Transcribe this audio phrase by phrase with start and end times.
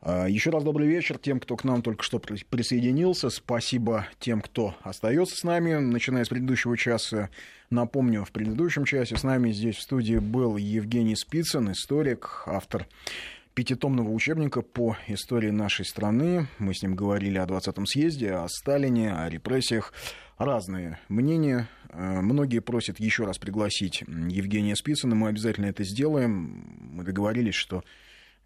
[0.00, 3.30] А, Еще раз добрый вечер тем, кто к нам только что присоединился.
[3.30, 7.30] Спасибо тем, кто остается с нами, начиная с предыдущего часа.
[7.70, 12.86] Напомню, в предыдущем часе с нами здесь в студии был Евгений Спицын, историк, автор
[13.54, 16.46] пятитомного учебника по истории нашей страны.
[16.58, 19.92] Мы с ним говорили о 20-м съезде, о Сталине, о репрессиях.
[20.38, 21.68] Разные мнения.
[21.88, 25.16] А, многие просят еще раз пригласить Евгения Спицына.
[25.16, 26.64] Мы обязательно это сделаем.
[26.92, 27.82] Мы договорились, что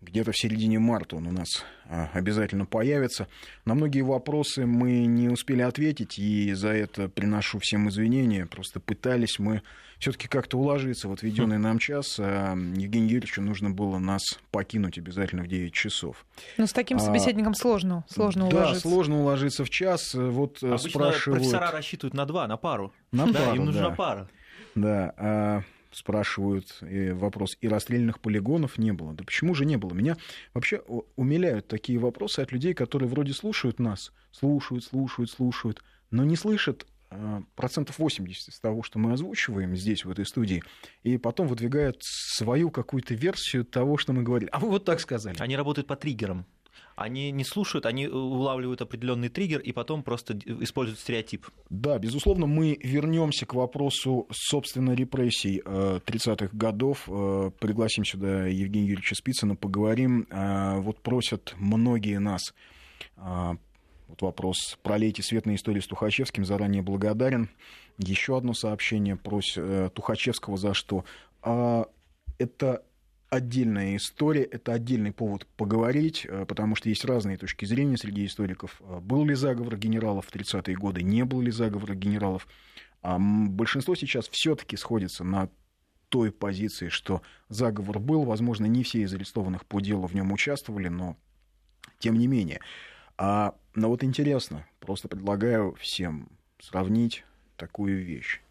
[0.02, 1.48] где-то в середине марта он у нас
[1.88, 3.28] а, обязательно появится.
[3.64, 8.46] На многие вопросы мы не успели ответить, и за это приношу всем извинения.
[8.46, 9.62] Просто пытались мы
[9.98, 12.16] все-таки как-то уложиться в отведенный нам час.
[12.18, 16.26] А Евгению Юрьевичу нужно было нас покинуть обязательно в 9 часов.
[16.58, 18.82] Но с таким а, собеседником а, сложно, сложно да, уложиться.
[18.82, 20.14] Да, сложно уложиться в час.
[20.14, 21.42] Вот Обычно спрашивают...
[21.42, 22.92] профессора рассчитывают на два, на пару.
[23.12, 23.94] На да, пару, им нужна да.
[23.94, 24.28] пара.
[24.74, 29.14] Да, спрашивают вопрос, и расстрельных полигонов не было.
[29.14, 29.92] Да почему же не было?
[29.92, 30.16] Меня
[30.54, 30.82] вообще
[31.16, 36.86] умиляют такие вопросы от людей, которые вроде слушают нас, слушают, слушают, слушают, но не слышат
[37.10, 40.62] а, процентов 80 из того, что мы озвучиваем здесь, в этой студии,
[41.02, 44.48] и потом выдвигают свою какую-то версию того, что мы говорили.
[44.52, 45.36] А вы вот так сказали.
[45.38, 46.46] Они работают по триггерам
[47.02, 51.46] они не слушают, они улавливают определенный триггер и потом просто используют стереотип.
[51.68, 57.08] Да, безусловно, мы вернемся к вопросу, собственно, репрессий 30-х э, годов.
[57.08, 60.26] Э, пригласим сюда Евгения Юрьевича Спицына, поговорим.
[60.30, 62.54] Э, вот просят многие нас
[63.16, 66.44] вот вопрос «Пролейте свет на историю с Тухачевским».
[66.44, 67.50] Заранее благодарен.
[67.98, 71.04] Еще одно сообщение просит Тухачевского за что.
[71.42, 72.82] Это
[73.32, 78.78] отдельная история, это отдельный повод поговорить, э, потому что есть разные точки зрения среди историков.
[78.80, 82.46] Э, был ли заговор генералов в 30-е годы, не был ли заговор генералов.
[83.00, 85.48] А большинство сейчас все-таки сходится на
[86.10, 90.88] той позиции, что заговор был, возможно, не все из арестованных по делу в нем участвовали,
[90.88, 91.16] но
[92.00, 92.60] тем не менее.
[93.16, 96.28] А, но вот интересно, просто предлагаю всем
[96.60, 97.24] сравнить
[97.56, 98.42] такую вещь.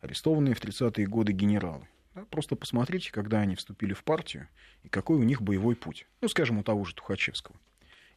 [0.00, 1.88] Арестованные в 30-е годы генералы.
[2.26, 4.48] Просто посмотрите, когда они вступили в партию,
[4.82, 6.06] и какой у них боевой путь.
[6.20, 7.56] Ну, скажем, у того же Тухачевского.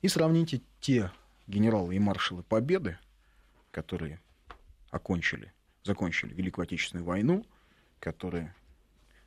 [0.01, 1.11] И сравните те
[1.47, 2.97] генералы и маршалы Победы,
[3.71, 4.19] которые
[4.89, 5.53] окончили,
[5.83, 7.45] закончили Великую Отечественную войну,
[7.99, 8.53] которые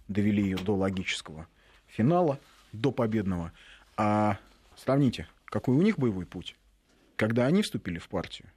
[0.08, 1.46] довели ее до логического
[1.86, 2.38] финала,
[2.72, 3.52] до победного.
[3.96, 4.38] А
[4.76, 6.56] сравните, какой у них боевой путь,
[7.16, 8.48] когда они вступили в партию.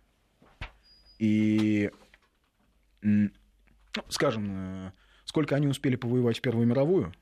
[1.19, 1.91] И,
[3.01, 3.31] ну,
[4.09, 4.91] скажем, э,
[5.27, 7.13] сколько они успели повоевать в Первую мировую,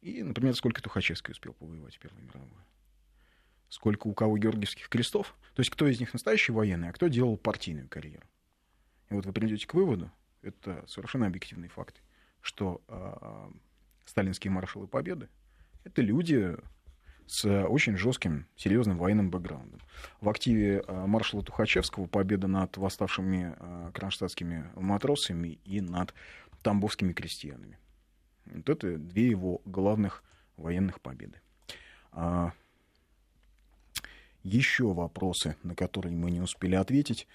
[0.00, 2.64] и, например, сколько Тухачевский успел повоевать в Первую мировую.
[3.68, 5.34] Сколько у кого Георгиевских крестов.
[5.54, 8.26] То есть, кто из них настоящий военный, а кто делал партийную карьеру.
[9.10, 10.10] И вот вы придете к выводу,
[10.40, 12.02] это совершенно объективный факт,
[12.40, 13.50] что э,
[14.06, 15.28] сталинские маршалы Победы—
[15.84, 16.56] это люди
[17.26, 19.80] с очень жестким, серьезным военным бэкграундом.
[20.20, 23.54] В активе маршала Тухачевского победа над восставшими
[23.92, 26.14] кронштадтскими матросами и над
[26.62, 27.78] тамбовскими крестьянами.
[28.46, 30.22] Вот это две его главных
[30.56, 31.40] военных победы.
[32.12, 32.52] А,
[34.42, 37.26] еще вопросы, на которые мы не успели ответить.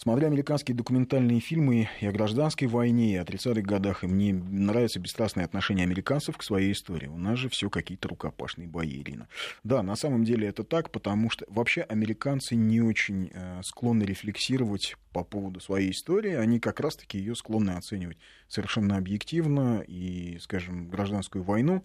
[0.00, 5.00] Смотря американские документальные фильмы и о гражданской войне, и о 30-х годах, и мне нравится
[5.00, 7.08] бесстрастное отношение американцев к своей истории.
[7.08, 9.26] У нас же все какие-то рукопашные бои, Ирина.
[9.64, 14.94] Да, на самом деле это так, потому что вообще американцы не очень э, склонны рефлексировать
[15.12, 16.34] по поводу своей истории.
[16.34, 19.82] Они как раз-таки ее склонны оценивать совершенно объективно.
[19.84, 21.82] И, скажем, гражданскую войну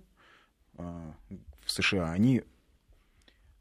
[0.78, 1.12] э,
[1.66, 2.44] в США они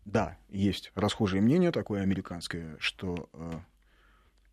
[0.04, 3.52] да, есть расхожее мнение такое американское, что э,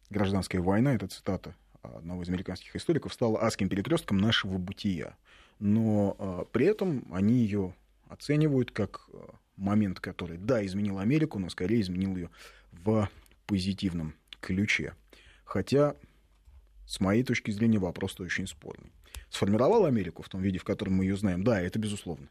[0.09, 5.15] гражданская война, это цитата одного из американских историков, стала адским перекрестком нашего бытия.
[5.59, 7.73] Но э, при этом они ее
[8.07, 9.17] оценивают как э,
[9.55, 12.29] момент, который, да, изменил Америку, но скорее изменил ее
[12.71, 13.09] в
[13.45, 14.93] позитивном ключе.
[15.43, 15.95] Хотя,
[16.85, 18.91] с моей точки зрения, вопрос очень спорный.
[19.29, 21.43] Сформировал Америку в том виде, в котором мы ее знаем?
[21.43, 22.29] Да, это безусловно.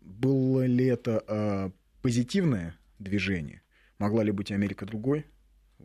[0.00, 1.70] Было ли это э,
[2.02, 3.62] позитивное движение?
[3.98, 5.26] Могла ли быть Америка другой?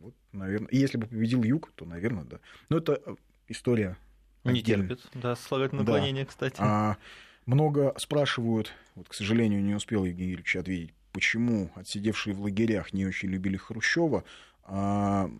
[0.00, 0.68] Вот, наверное.
[0.70, 2.40] если бы победил Юг, то, наверное, да.
[2.68, 3.14] Но это э,
[3.48, 3.98] история.
[4.44, 4.88] Не отдельная.
[4.88, 6.28] терпит, да, слагательное наклонение, да.
[6.28, 6.56] кстати.
[6.58, 6.96] А,
[7.44, 13.04] много спрашивают, вот, к сожалению, не успел Евгений Юрьевич ответить, почему отсидевшие в лагерях не
[13.04, 14.24] очень любили Хрущева.
[14.64, 15.30] А,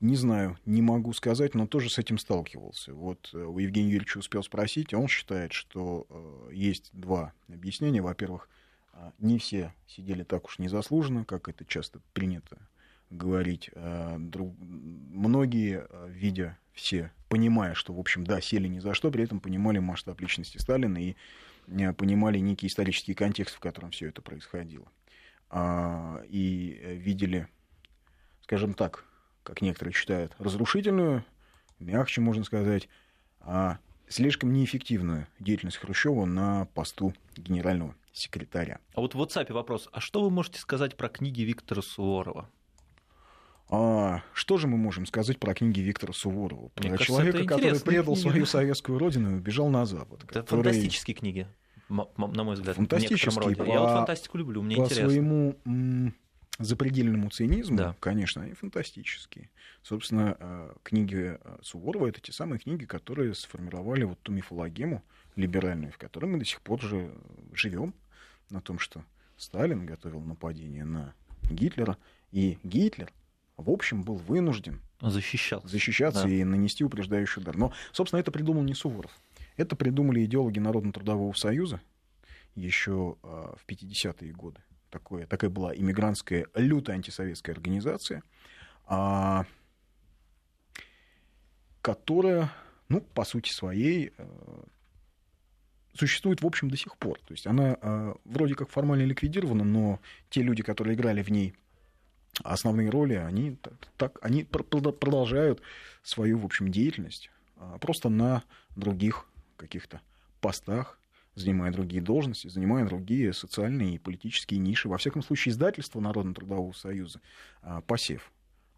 [0.00, 2.92] не знаю, не могу сказать, но тоже с этим сталкивался.
[2.92, 8.02] Вот э, у Евгения Юрьевича успел спросить, он считает, что э, есть два объяснения.
[8.02, 8.48] Во-первых,
[9.18, 12.58] не все сидели так уж незаслуженно, как это часто принято
[13.10, 13.70] говорить.
[13.74, 14.54] Э, друг...
[14.60, 19.40] Многие, э, видя все, понимая, что, в общем, да, сели ни за что, при этом
[19.40, 21.16] понимали масштаб личности Сталина и
[21.66, 24.86] э, понимали некий исторический контекст, в котором все это происходило.
[25.52, 27.48] А, и видели,
[28.42, 29.04] скажем так,
[29.42, 31.24] как некоторые считают, разрушительную,
[31.80, 32.88] мягче можно сказать,
[33.40, 33.78] а
[34.08, 38.78] слишком неэффективную деятельность Хрущева на посту генерального секретаря.
[38.94, 39.88] А вот в WhatsApp вопрос.
[39.92, 42.48] А что вы можете сказать про книги Виктора Суворова?
[43.72, 46.68] А, что же мы можем сказать про книги Виктора Суворова?
[46.70, 48.28] Про Мне человека, кажется, который предал книги.
[48.28, 50.24] свою советскую родину и убежал на Запад.
[50.24, 50.64] Это который...
[50.64, 51.46] фантастические книги,
[51.88, 52.74] на мой взгляд.
[52.74, 53.56] Фантастические.
[53.56, 53.64] По...
[53.64, 55.08] Я вот фантастику люблю, мне по интересно.
[55.08, 55.56] своему
[56.58, 57.96] запредельному цинизму, да.
[58.00, 59.50] конечно, они фантастические.
[59.82, 65.02] Собственно, э, книги э, Суворова— это те самые книги, которые сформировали вот ту мифологему
[65.36, 67.14] либеральную, в которой мы до сих пор же
[67.54, 67.94] живем,
[68.50, 69.04] на том, что
[69.36, 71.14] Сталин готовил нападение на
[71.44, 71.96] Гитлера,
[72.30, 73.10] и Гитлер,
[73.60, 76.28] в общем, был вынужден защищаться, защищаться да.
[76.28, 77.56] и нанести упреждающий удар.
[77.56, 79.10] Но, собственно, это придумал не Суворов.
[79.56, 81.80] Это придумали идеологи Народно-трудового союза
[82.54, 84.60] еще э, в 50-е годы
[84.90, 88.22] такое, такая была иммигрантская, лютая антисоветская организация,
[88.86, 89.46] а,
[91.80, 92.50] которая,
[92.88, 94.62] ну, по сути своей, э,
[95.94, 97.18] существует, в общем, до сих пор.
[97.20, 97.76] То есть она
[98.24, 101.54] вроде как формально ликвидирована, но те люди, которые играли в ней
[102.42, 103.58] основные роли, они,
[103.96, 105.62] так, они продолжают
[106.02, 108.42] свою, в общем, деятельность а, просто на
[108.76, 110.00] других каких-то
[110.40, 110.98] постах,
[111.34, 114.88] занимая другие должности, занимая другие социальные и политические ниши.
[114.88, 117.20] Во всяком случае, издательство Народно-трудового союза
[117.62, 118.32] а, «Посев»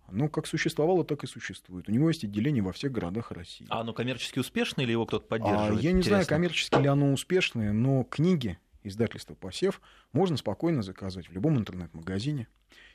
[0.09, 1.89] оно как существовало, так и существует.
[1.89, 3.67] У него есть отделение во всех городах России.
[3.71, 5.81] А оно коммерчески успешное или его кто-то поддерживает?
[5.81, 6.03] А, я не Интересно.
[6.03, 9.81] знаю, коммерчески ли оно успешное, но книги издательства «Посев»
[10.13, 12.49] можно спокойно заказать в любом интернет-магазине.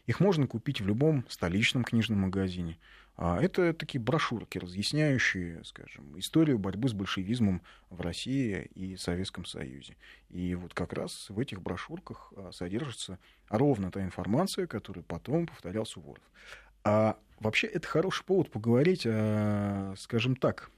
[0.07, 2.79] Их можно купить в любом столичном книжном магазине.
[3.17, 9.97] А это такие брошюрки, разъясняющие, скажем, историю борьбы с большевизмом в России и Советском Союзе.
[10.29, 13.19] И вот как раз в этих брошюрках а, содержится
[13.49, 16.23] ровно та информация, которую потом повторял Суворов.
[16.83, 20.69] А вообще это хороший повод поговорить, о, скажем так,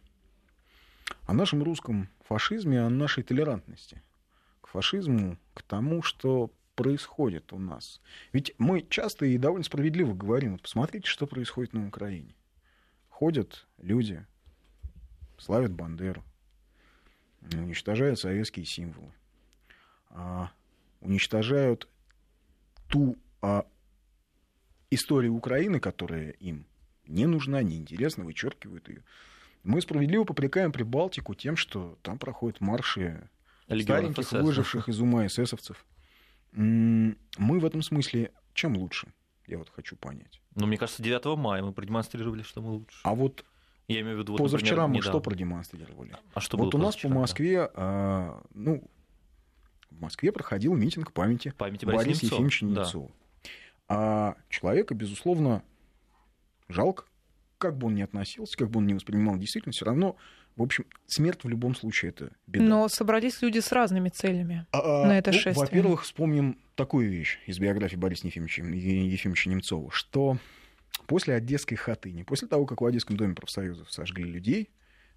[1.27, 4.01] о нашем русском фашизме, о нашей толерантности
[4.61, 7.99] к фашизму, к тому, что происходит у нас.
[8.31, 12.33] Ведь мы часто и довольно справедливо говорим, вот посмотрите, что происходит на Украине.
[13.09, 14.25] Ходят люди,
[15.37, 16.23] славят Бандеру,
[17.51, 19.11] уничтожают советские символы,
[20.09, 20.51] а,
[21.01, 21.89] уничтожают
[22.87, 23.65] ту а,
[24.89, 26.65] историю Украины, которая им
[27.07, 29.03] не нужна, не интересна, вычеркивают ее.
[29.63, 33.29] Мы справедливо попрекаем Прибалтику тем, что там проходят марши
[33.67, 34.45] Легионов стареньких, СС.
[34.45, 35.85] выживших из ума эсэсовцев.
[36.51, 39.07] Мы в этом смысле чем лучше?
[39.47, 40.41] Я вот хочу понять.
[40.55, 42.99] Ну, мне кажется, 9 мая мы продемонстрировали, что мы лучше.
[43.03, 43.45] А вот
[43.87, 45.11] я имею в виду, вот, позавчера например, мы недавно.
[45.11, 46.15] что продемонстрировали?
[46.33, 48.83] А что вот у нас по Москве, а, ну,
[49.89, 53.07] в Москве проходил митинг памяти, памяти Бориса, Бориса Ефимовича Немцова.
[53.07, 53.13] Да.
[53.87, 55.63] А человека, безусловно,
[56.67, 57.05] жалко,
[57.57, 60.15] как бы он ни относился, как бы он ни воспринимал действительно, все равно
[60.59, 62.65] в общем, смерть в любом случае это беда.
[62.65, 65.55] Но собрались люди с разными целями а, на это ну, шествие.
[65.55, 70.37] Во-первых, вспомним такую вещь из биографии Бориса Ефимовича, Ефимовича Немцова, что
[71.07, 74.69] после Одесской хатыни, после того, как в Одесском доме профсоюзов сожгли людей,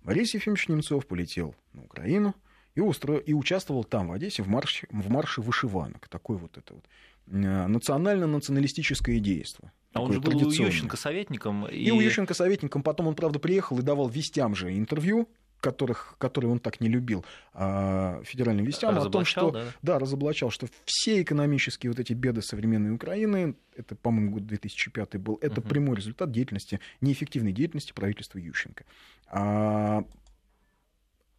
[0.05, 2.37] Борис Ефимович Немцов полетел на Украину
[2.77, 3.17] и, устро...
[3.17, 6.07] и участвовал там, в Одессе, в марше, в марше вышиванок.
[6.07, 6.85] Такое вот это вот
[7.27, 9.73] э, национально-националистическое действие.
[9.93, 11.67] А он же был у Ющенко советником.
[11.67, 11.77] И...
[11.77, 12.83] и у Ющенко советником.
[12.83, 15.29] Потом он, правда, приехал и давал вестям же интервью,
[15.63, 19.65] которых, которые он так не любил, а, федеральным вестям, о том, что да?
[19.81, 25.39] Да, разоблачал, что все экономические вот эти беды современной Украины, это, по-моему, год 2005 был,
[25.41, 25.69] это угу.
[25.69, 28.85] прямой результат деятельности, неэффективной деятельности правительства Ющенко.
[29.29, 30.05] А,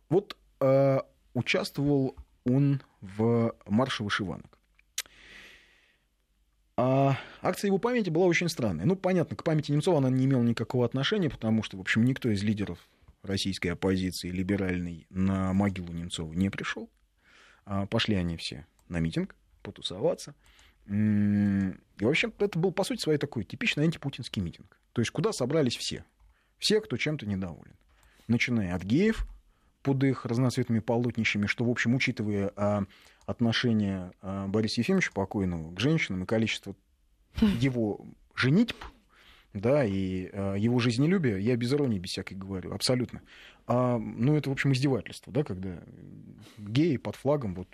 [0.09, 4.57] вот а, участвовал он в марше вышиванок.
[6.85, 8.83] А акция его памяти была очень странная.
[8.83, 12.29] Ну, понятно, к памяти Немцова она не имела никакого отношения, потому что, в общем, никто
[12.29, 12.77] из лидеров
[13.21, 16.89] российской оппозиции либеральной на могилу Немцова не пришел.
[17.63, 20.35] А пошли они все на митинг потусоваться.
[20.87, 24.77] И, в общем, это был, по сути своей, такой типичный антипутинский митинг.
[24.91, 26.03] То есть, куда собрались все.
[26.59, 27.77] Все, кто чем-то недоволен.
[28.27, 29.25] Начиная от геев
[29.83, 32.83] под их разноцветными полотнищами, что, в общем, учитывая а,
[33.25, 36.75] отношение а, Бориса Ефимовича покойного к женщинам и количество
[37.59, 38.77] его женитьб,
[39.53, 43.21] да, и а, его жизнелюбие, я без иронии, без всякой говорю, абсолютно.
[43.67, 45.79] А, ну, это, в общем, издевательство, да, когда
[46.57, 47.67] геи под флагом вот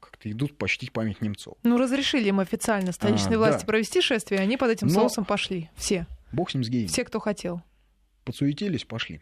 [0.00, 1.56] как-то идут почтить память немцов.
[1.62, 3.66] Ну, разрешили им официально столичной а, власти да.
[3.66, 4.94] провести шествие, они под этим Но...
[4.94, 6.06] соусом пошли, все.
[6.32, 6.88] Бог с ним, с геями.
[6.88, 7.62] Все, кто хотел.
[8.24, 9.20] Подсуетились, пошли.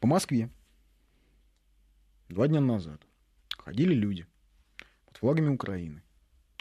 [0.00, 0.50] По Москве
[2.28, 3.05] два дня назад
[3.66, 4.26] ходили люди
[5.06, 6.00] под флагами Украины.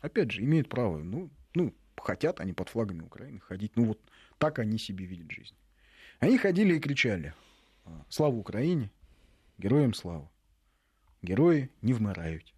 [0.01, 3.75] Опять же, имеют право, ну, ну, хотят они под флагами Украины ходить.
[3.75, 4.00] Ну, вот
[4.39, 5.53] так они себе видят жизнь.
[6.19, 7.35] Они ходили и кричали
[8.09, 8.89] «Слава Украине!
[9.59, 10.31] Героям слава!
[11.21, 12.51] Герои не вмирают!»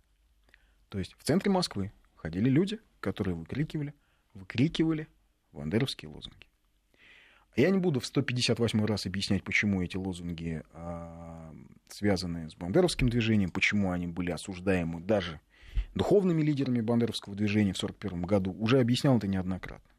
[0.87, 3.93] То есть в центре Москвы ходили люди, которые выкрикивали,
[4.33, 5.09] выкрикивали
[5.51, 6.47] бандеровские лозунги.
[7.57, 11.53] Я не буду в 158 раз объяснять, почему эти лозунги э,
[11.93, 15.39] связаны с бандеровским движением, почему они были осуждаемы даже
[15.95, 18.55] духовными лидерами бандеровского движения в 1941 году.
[18.59, 19.89] Уже объяснял это неоднократно.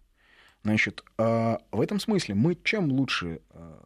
[0.63, 3.79] Значит, э, в этом смысле мы чем лучше э,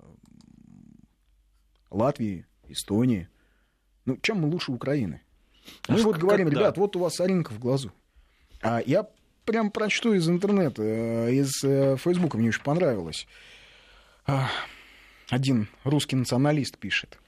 [1.91, 3.29] Латвии, Эстонии,
[4.05, 5.21] ну, чем мы лучше Украины?
[5.89, 7.93] Мы а вот говорим, как, ребят, вот у вас соринка в глазу.
[8.63, 9.09] А я
[9.45, 13.27] прям прочту из интернета, из Фейсбука, мне очень понравилось
[15.33, 17.19] один русский националист пишет.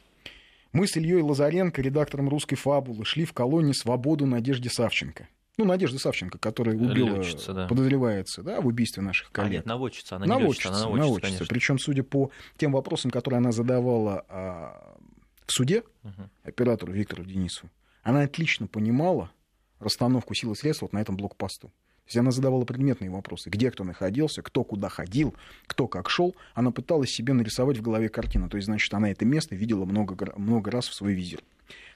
[0.74, 5.28] Мы с Ильей Лазаренко, редактором русской фабулы, шли в колонии «Свободу» Надежде Савченко.
[5.56, 7.68] Ну, Надежда Савченко, которая убила, Летчица, да.
[7.68, 9.50] подозревается, да, в убийстве наших коллег.
[9.50, 11.48] А, нет, наводчица, она наводчица, не летчица, она наводчица, наводчица.
[11.48, 14.98] Причем, судя по тем вопросам, которые она задавала а,
[15.46, 16.28] в суде угу.
[16.42, 17.70] оператору Виктору Денису,
[18.02, 19.30] она отлично понимала
[19.78, 21.72] расстановку сил и средств вот на этом блокпосту.
[22.04, 25.34] То есть она задавала предметные вопросы, где кто находился, кто куда ходил,
[25.66, 26.36] кто как шел.
[26.52, 28.50] Она пыталась себе нарисовать в голове картину.
[28.50, 31.40] То есть, значит, она это место видела много, много раз в свой визир.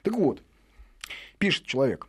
[0.01, 0.41] Так вот,
[1.37, 2.07] пишет человек.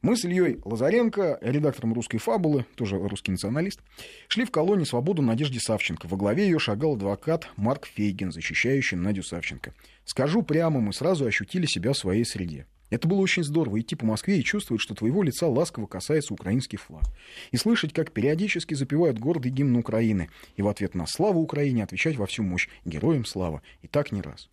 [0.00, 3.80] Мы с Ильей Лазаренко, редактором русской фабулы, тоже русский националист,
[4.28, 6.06] шли в колонии «Свободу» Надежде Савченко.
[6.06, 9.74] Во главе ее шагал адвокат Марк Фейгин, защищающий Надю Савченко.
[10.04, 12.66] Скажу прямо, мы сразу ощутили себя в своей среде.
[12.90, 16.78] Это было очень здорово, идти по Москве и чувствовать, что твоего лица ласково касается украинский
[16.78, 17.04] флаг.
[17.50, 20.30] И слышать, как периодически запевают гордый гимн Украины.
[20.56, 23.62] И в ответ на «Славу Украине» отвечать во всю мощь «Героям слава».
[23.82, 24.48] И так не раз.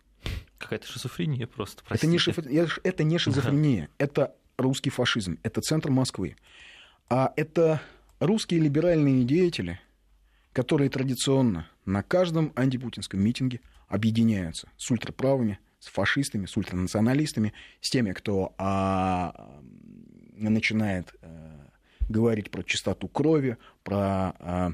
[0.58, 2.38] Какая-то шизофрения просто, Это не, шиф...
[2.38, 6.36] это не шизофрения, это русский фашизм, это центр Москвы.
[7.08, 7.80] А это
[8.18, 9.78] русские либеральные деятели,
[10.52, 18.12] которые традиционно на каждом антипутинском митинге объединяются с ультраправыми, с фашистами, с ультранационалистами, с теми,
[18.12, 19.60] кто а,
[20.32, 21.68] начинает а,
[22.08, 24.72] говорить про чистоту крови, про а,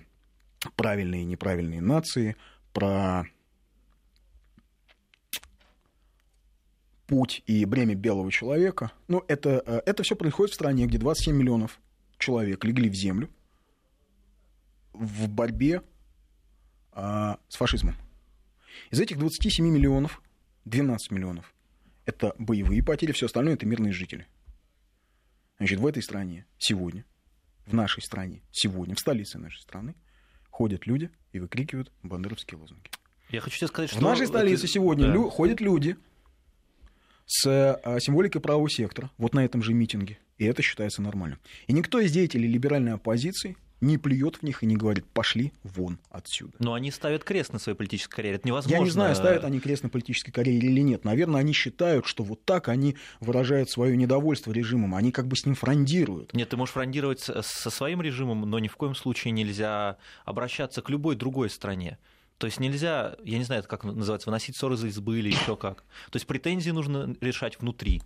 [0.77, 2.37] правильные и неправильные нации,
[2.73, 3.27] про
[7.07, 8.93] путь и бремя белого человека.
[9.09, 11.79] Ну, это, а, это все происходит в стране, где 27 миллионов
[12.19, 13.29] человек легли в землю
[14.93, 15.83] в борьбе
[16.93, 17.97] а, с фашизмом.
[18.91, 20.23] Из этих 27 миллионов
[20.65, 21.53] 12 миллионов.
[22.05, 24.27] Это боевые потери, все остальное это мирные жители.
[25.59, 27.05] Значит, в этой стране сегодня,
[27.67, 29.95] в нашей стране сегодня, в столице нашей страны,
[30.51, 32.91] ходят люди и выкрикивают бандеровские лозунги.
[33.31, 33.99] Я хочу тебе сказать, что...
[33.99, 34.73] В нашей столице это...
[34.73, 35.15] сегодня да.
[35.15, 35.97] лю- ходят люди
[37.27, 41.39] с а, символикой правого сектора, вот на этом же митинге, и это считается нормальным.
[41.67, 45.99] И никто из деятелей либеральной оппозиции не плюет в них и не говорит, пошли вон
[46.11, 46.53] отсюда.
[46.59, 48.37] Но они ставят крест на своей политической карьере.
[48.37, 48.77] Это невозможно.
[48.77, 51.05] Я не знаю, ставят они крест на политической карьере или нет.
[51.05, 54.95] Наверное, они считают, что вот так они выражают свое недовольство режимом.
[54.95, 56.33] Они как бы с ним фрондируют.
[56.33, 60.89] Нет, ты можешь фрондировать со своим режимом, но ни в коем случае нельзя обращаться к
[60.89, 61.99] любой другой стране.
[62.39, 65.57] То есть нельзя, я не знаю, это как называется, выносить ссоры из избы или еще
[65.57, 65.85] как.
[66.11, 68.03] То есть претензии нужно решать внутри.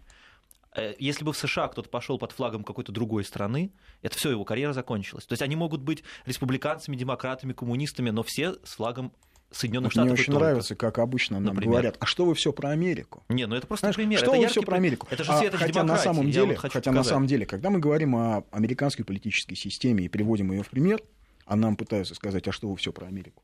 [0.76, 4.44] Э, если бы в США кто-то пошел под флагом какой-то другой страны, это все, его
[4.44, 5.24] карьера закончилась.
[5.24, 9.12] То есть они могут быть республиканцами, демократами, коммунистами, но все с флагом
[9.50, 10.06] Соединенных Штатов.
[10.06, 10.44] Мне очень только.
[10.44, 11.72] нравится, как обычно нам Например?
[11.72, 13.22] говорят, а что вы все про Америку?
[13.28, 14.18] Не, ну это просто Знаешь, пример.
[14.18, 15.06] Что это вы все про Америку?
[15.10, 18.16] Это же а, хотя на самом деле, вот хотя на самом деле, когда мы говорим
[18.16, 21.00] о американской политической системе и приводим ее в пример,
[21.46, 23.42] а нам пытаются сказать, а что вы все про Америку?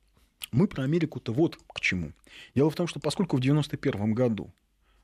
[0.51, 2.13] Мы про Америку-то вот к чему.
[2.55, 4.53] Дело в том, что поскольку в 91 году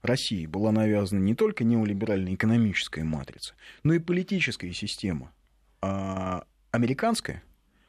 [0.03, 5.33] России была навязана не только неолиберальная экономическая матрица, но и политическая система
[5.81, 7.43] а, американская,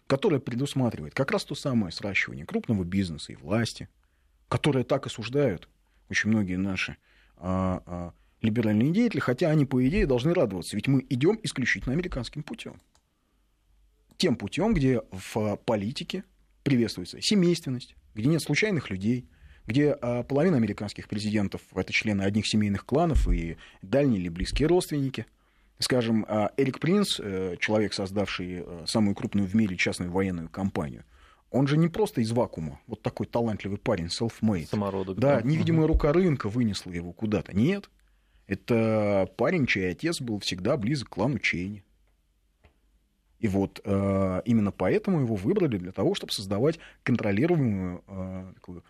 [0.08, 3.90] которая предусматривает как раз то самое сращивание крупного бизнеса и власти,
[4.48, 5.70] которое так осуждают
[6.10, 6.98] очень многие наши
[7.38, 12.42] а, а, либеральные деятели, хотя они, по идее, должны радоваться, ведь мы идем исключительно американским
[12.42, 12.82] путем.
[14.18, 16.24] Тем путем, где в политике
[16.64, 19.30] приветствуется семейственность, где нет случайных людей–
[19.70, 25.28] где а, половина американских президентов— это члены одних семейных кланов и дальние или близкие родственники.
[25.78, 31.06] Скажем, а, Эрик Принц, э, человек, создавший э, самую крупную в мире частную военную компанию,
[31.52, 34.68] он же не просто из вакуума, вот такой талантливый парень, self-made.
[34.68, 35.20] Самородок.
[35.20, 35.48] Да, да.
[35.48, 35.94] невидимая угу.
[35.94, 37.56] рука рынка вынесла его куда-то.
[37.56, 37.90] Нет,
[38.48, 41.84] это парень, чей отец был всегда близок к клану Чейни.
[43.38, 48.04] И вот э, именно поэтому его выбрали для того, чтобы создавать контролируемую
[48.56, 48.84] такую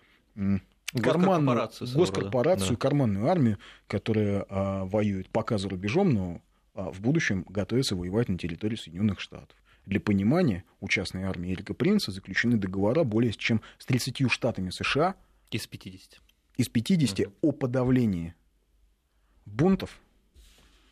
[0.94, 2.76] карманную госкорпорацию, да.
[2.76, 6.42] карманную армию, которая а, воюет пока за рубежом, но
[6.74, 9.56] а, в будущем готовится воевать на территории Соединенных Штатов.
[9.86, 15.16] Для понимания, у частной армии Эрика Принца заключены договора более чем с 30 штатами США.
[15.52, 16.22] Из 50.
[16.58, 17.34] Из 50 угу.
[17.42, 18.36] о подавлении
[19.46, 20.00] бунтов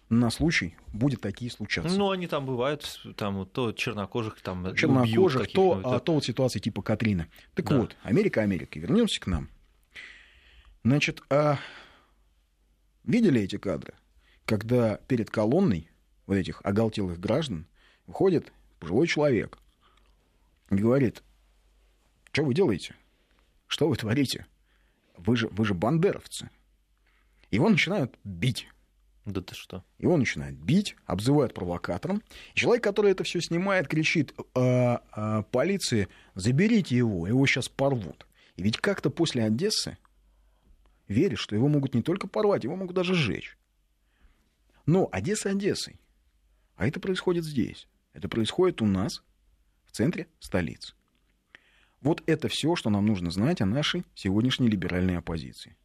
[0.09, 1.97] на случай будет такие случаться.
[1.97, 6.81] Ну, они там бывают, там то чернокожих там чернокожих, то, а, то вот ситуации типа
[6.81, 7.27] Катрина.
[7.55, 7.79] Так да.
[7.79, 9.49] вот, Америка, Америка, вернемся к нам.
[10.83, 11.59] Значит, а
[13.03, 13.93] видели эти кадры,
[14.45, 15.89] когда перед колонной
[16.25, 17.67] вот этих оголтелых граждан
[18.05, 19.57] выходит пожилой человек
[20.69, 21.23] и говорит,
[22.31, 22.95] что вы делаете?
[23.67, 24.45] Что вы творите?
[25.17, 26.49] Вы же, вы же бандеровцы.
[27.51, 28.67] Его начинают бить.
[29.27, 29.83] Да ты что?
[29.99, 32.23] Его начинают бить, обзывают провокатором.
[32.53, 38.25] Человек, который это все снимает, кричит э, э, полиции, заберите его, его сейчас порвут.
[38.55, 39.97] И ведь как-то после Одессы
[41.09, 43.57] веришь, что его могут не только порвать, его могут даже сжечь.
[44.85, 45.99] Но Одесса Одессой.
[46.77, 47.89] А это происходит здесь.
[48.13, 49.23] Это происходит у нас,
[49.85, 50.93] в центре столицы.
[51.99, 55.75] Вот это все, что нам нужно знать о нашей сегодняшней либеральной оппозиции.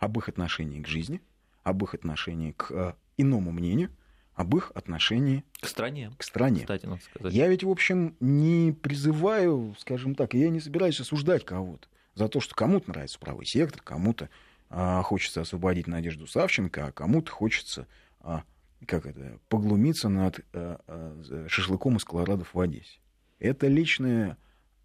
[0.00, 1.20] Об их отношении к жизни,
[1.64, 3.90] об их отношении к э, иному мнению,
[4.34, 6.12] об их отношении к стране.
[6.16, 6.60] К стране.
[6.60, 7.32] Кстати, надо сказать.
[7.32, 12.40] Я ведь, в общем, не призываю, скажем так, я не собираюсь осуждать кого-то за то,
[12.40, 14.28] что кому-то нравится правый сектор, кому-то
[14.70, 17.86] а, хочется освободить Надежду Савченко, а кому-то хочется
[18.20, 18.44] а,
[18.86, 22.98] как это, поглумиться над а, а, шашлыком из колорадов в Одессе.
[23.38, 24.36] Это личное...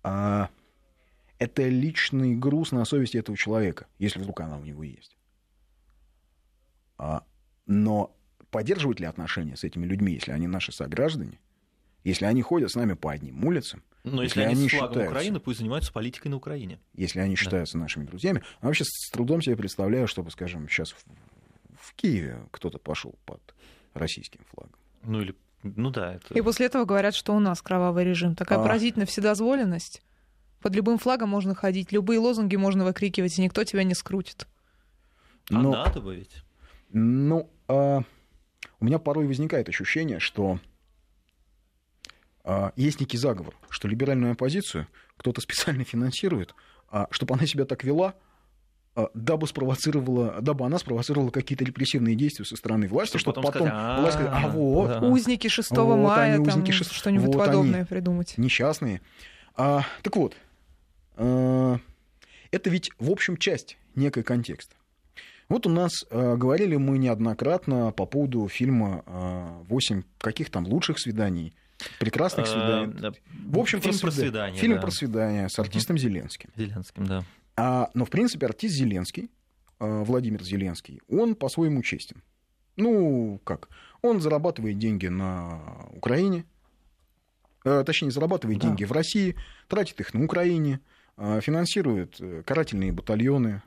[0.04, 0.50] А,
[1.38, 5.16] это личный груз на совести этого человека, если вдруг она у него есть.
[7.00, 7.24] А,
[7.66, 8.14] но
[8.52, 11.40] поддерживать ли отношения с этими людьми, если они наши сограждане,
[12.04, 14.90] если они ходят с нами по одним улицам, но если, если они, они с флагом
[14.90, 16.80] считаются, Украины, пусть занимаются политикой на Украине.
[16.94, 17.84] Если они считаются да.
[17.84, 18.44] нашими друзьями.
[18.60, 21.04] А вообще с трудом себе представляю, чтобы, скажем, сейчас в,
[21.76, 23.42] в Киеве кто-то пошел под
[23.94, 24.76] российским флагом.
[25.04, 26.16] Ну или ну да.
[26.16, 26.34] Это...
[26.34, 28.36] И после этого говорят, что у нас кровавый режим.
[28.36, 28.64] Такая а...
[28.64, 30.02] поразительная вседозволенность.
[30.62, 34.48] Под любым флагом можно ходить, любые лозунги можно выкрикивать, и никто тебя не скрутит.
[35.50, 35.72] А Но...
[35.72, 36.44] надо бы ведь.
[36.92, 38.04] Ну, а...
[38.80, 40.60] у меня порой возникает ощущение, что
[42.44, 46.56] а, есть некий заговор, что либеральную оппозицию кто-то специально финансирует,
[46.90, 48.16] а, чтобы она себя так вела,
[48.96, 53.68] а, дабы спровоцировала, дабы она спровоцировала какие-то репрессивные действия со стороны власти, чтобы, чтобы потом
[53.68, 55.04] сказать, власть сказать, а вот...
[55.04, 56.92] Узники 6 вот, мая, они, узники 6...
[56.92, 58.34] что-нибудь вот подобное они, придумать.
[58.38, 59.02] Несчастные.
[59.56, 60.36] А, так вот,
[61.18, 61.78] а,
[62.52, 64.76] это ведь, в общем, часть некой контекста.
[65.50, 69.04] Вот у нас э, говорили мы неоднократно по поводу фильма
[69.68, 71.54] «Восемь каких там лучших свиданий»,
[72.00, 73.22] Прекрасных э, свиданий.
[73.48, 74.62] В общем, фильм про свидание.
[74.62, 76.50] Фильм про свидание с артистом Зеленским.
[76.56, 77.24] Зеленским, да.
[77.56, 79.30] А, но, в принципе, артист Зеленский,
[79.80, 82.22] э, Владимир Зеленский, он по-своему честен.
[82.76, 83.70] Ну, как?
[84.02, 85.62] Он зарабатывает деньги на
[85.94, 86.46] Украине,
[87.66, 88.68] э, точнее, зарабатывает да.
[88.68, 89.36] деньги в России,
[89.68, 90.80] тратит их на Украине,
[91.18, 93.62] финансирует карательные батальоны.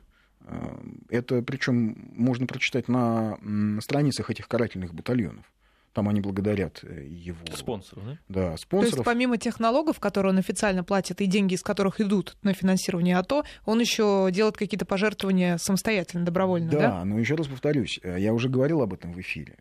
[1.09, 3.37] Это причем можно прочитать на
[3.81, 5.45] страницах этих карательных батальонов.
[5.93, 7.37] Там они благодарят э, его...
[7.55, 8.17] Спонсоров, да?
[8.27, 8.91] Да, спонсоров.
[8.91, 12.53] То есть помимо тех налогов, которые он официально платит, и деньги, из которых идут на
[12.53, 16.79] финансирование АТО, он еще делает какие-то пожертвования самостоятельно, добровольно, да?
[16.79, 19.57] Да, но еще раз повторюсь, э, я уже говорил об этом в эфире.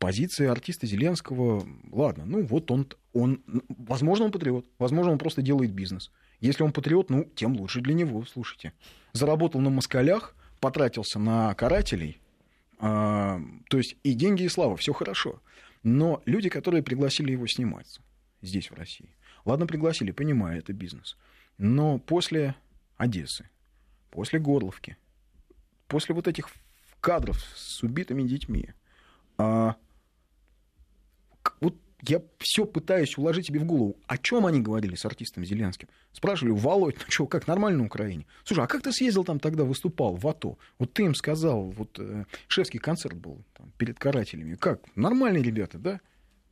[0.00, 5.72] Позиция артиста Зеленского, ладно, ну вот он, он, возможно, он патриот, возможно, он просто делает
[5.72, 6.10] бизнес.
[6.44, 8.74] Если он патриот, ну, тем лучше для него, слушайте.
[9.14, 12.20] Заработал на москалях, потратился на карателей,
[12.78, 15.40] а, то есть и деньги, и слава, все хорошо.
[15.82, 18.02] Но люди, которые пригласили его сниматься
[18.42, 21.16] здесь, в России, ладно, пригласили, понимаю, это бизнес.
[21.56, 22.54] Но после
[22.98, 23.48] Одессы,
[24.10, 24.98] после Горловки,
[25.88, 26.48] после вот этих
[27.00, 28.68] кадров с убитыми детьми,
[29.38, 29.76] а,
[32.08, 35.88] я все пытаюсь уложить себе в голову, о чем они говорили с артистом Зеленским.
[36.12, 38.26] Спрашивали, Володь, ну что, как нормально на Украине?
[38.44, 40.58] Слушай, а как ты съездил там тогда, выступал в АТО?
[40.78, 44.54] Вот ты им сказал, вот э, шефский концерт был там, перед карателями.
[44.54, 44.80] Как?
[44.96, 46.00] Нормальные ребята, да?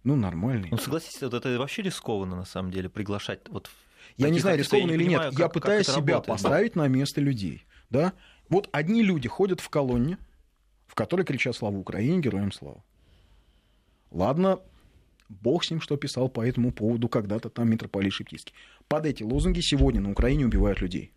[0.04, 0.70] Ну, нормальные.
[0.70, 3.70] Ну, согласитесь, вот это вообще рискованно, на самом деле, приглашать вот
[4.16, 5.30] я не знаю, рискованно или понимаю, нет.
[5.30, 6.26] Как, я пытаюсь себя работает.
[6.26, 7.64] поставить на место людей.
[7.90, 8.12] Да?
[8.48, 10.18] Вот одни люди ходят в колонне,
[10.86, 12.20] в которой кричат «Слава Украине!
[12.20, 12.82] Героям слава!».
[14.10, 14.60] Ладно,
[15.40, 18.54] Бог с ним, что писал по этому поводу когда-то там митрополит Шептицкий.
[18.88, 21.12] Под эти лозунги сегодня на Украине убивают людей.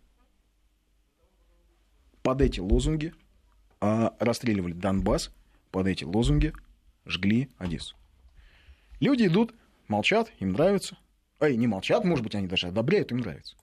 [2.22, 3.12] Под эти лозунги
[3.80, 5.30] а, расстреливали Донбасс,
[5.70, 6.52] под эти лозунги
[7.04, 7.96] жгли Одессу.
[9.00, 9.54] Люди идут,
[9.88, 10.96] молчат, им нравится.
[11.38, 13.56] Эй, не молчат, может быть, они даже одобряют, им нравится.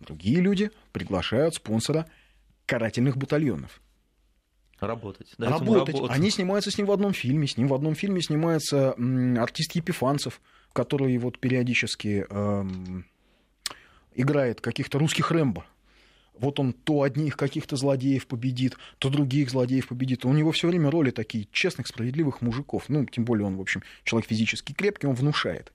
[0.00, 2.06] Другие люди приглашают спонсора
[2.66, 3.80] карательных батальонов.
[4.86, 5.34] Работать.
[5.38, 5.96] работать.
[6.10, 7.46] Они снимаются с ним в одном фильме.
[7.46, 8.94] С ним в одном фильме снимается
[9.40, 10.40] артист Епифанцев,
[10.72, 13.06] который вот периодически эм,
[14.14, 15.64] играет каких-то русских Рэмбо.
[16.38, 20.24] Вот он то одних каких-то злодеев победит, то других злодеев победит.
[20.24, 22.84] У него все время роли такие честных, справедливых мужиков.
[22.88, 25.72] Ну, тем более он, в общем, человек физически крепкий, он внушает.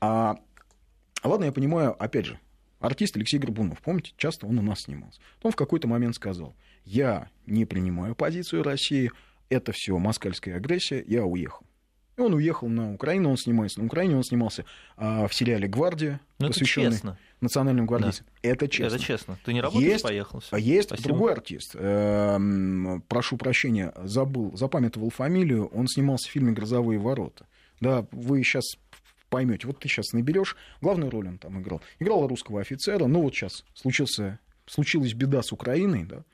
[0.00, 0.38] А,
[1.22, 2.38] ладно, я понимаю, опять же,
[2.80, 5.20] артист Алексей Горбунов, помните, часто он у нас снимался.
[5.42, 9.12] Он в какой-то момент сказал, я не принимаю позицию России,
[9.48, 11.66] это все москальская агрессия, я уехал.
[12.16, 14.64] И он уехал на Украину, он снимается на Украине, он снимался
[14.96, 16.98] а, в сериале «Гвардия», Но ну, посвященный
[17.40, 18.26] национальным гвардейцам.
[18.42, 18.48] Да.
[18.50, 18.96] Это честно.
[18.96, 19.38] Это честно.
[19.44, 20.40] Ты не работаешь, есть, поехал.
[20.40, 20.56] Всё.
[20.56, 21.08] Есть Спасибо.
[21.08, 21.74] другой артист.
[21.74, 25.68] Эм, прошу прощения, забыл, запамятовал фамилию.
[25.68, 27.46] Он снимался в фильме «Грозовые ворота».
[27.80, 28.64] Да, вы сейчас
[29.30, 29.66] поймете.
[29.66, 31.80] Вот ты сейчас наберешь, главную роль он там играл.
[31.98, 36.24] Играл русского офицера, ну вот сейчас случился, случилась беда с Украиной, да.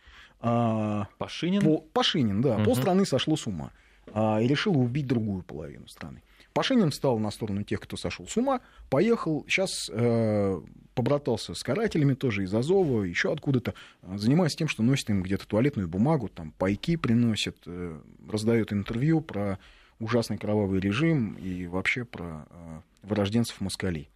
[0.41, 1.63] А, Пашинин?
[1.63, 2.57] Пол, Пашинин, да.
[2.57, 2.65] Угу.
[2.65, 3.71] Полстраны сошло с ума
[4.13, 6.23] а, и решил убить другую половину страны.
[6.53, 10.61] Пашинин стал на сторону тех, кто сошел с ума, поехал, сейчас э,
[10.95, 13.75] побратался с карателями тоже из Азова, еще откуда-то,
[14.15, 19.59] занимается тем, что носит им где-то туалетную бумагу, там пайки приносит, э, раздает интервью про
[19.99, 24.11] ужасный кровавый режим и вообще про э, вырожденцев москалей.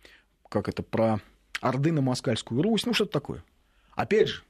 [0.48, 1.20] Как это, про
[1.60, 3.44] Орды на Москальскую Русь, ну что-то такое.
[3.94, 4.42] Опять же,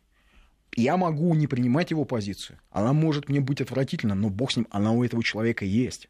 [0.76, 2.58] я могу не принимать его позицию.
[2.70, 6.08] Она может мне быть отвратительна, но бог с ним, она у этого человека есть.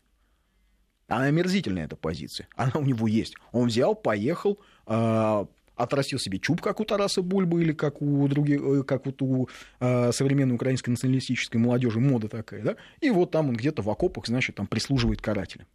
[1.09, 2.47] Она омерзительная, эта позиция.
[2.55, 3.35] Она у него есть.
[3.53, 5.47] Он взял, поехал, э,
[5.83, 9.49] отрастил себе чуб, как у Тараса Бульбы или как у других, э, как вот у
[9.81, 12.77] э, современной украинской националистической молодежи, мода такая, да?
[13.01, 15.67] И вот там он где-то в окопах, значит, там прислуживает карателям.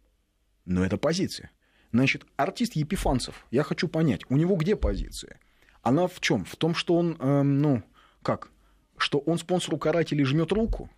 [0.64, 1.50] Но это позиция.
[1.92, 5.38] Значит, артист Епифанцев, я хочу понять, у него где позиция?
[5.82, 6.44] Она в чем?
[6.44, 7.82] В том, что он, э, ну,
[8.22, 8.50] как,
[8.96, 10.90] что он спонсору карателей жмет руку,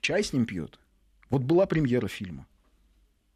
[0.00, 0.78] чай с ним пьет.
[1.28, 2.46] Вот была премьера фильма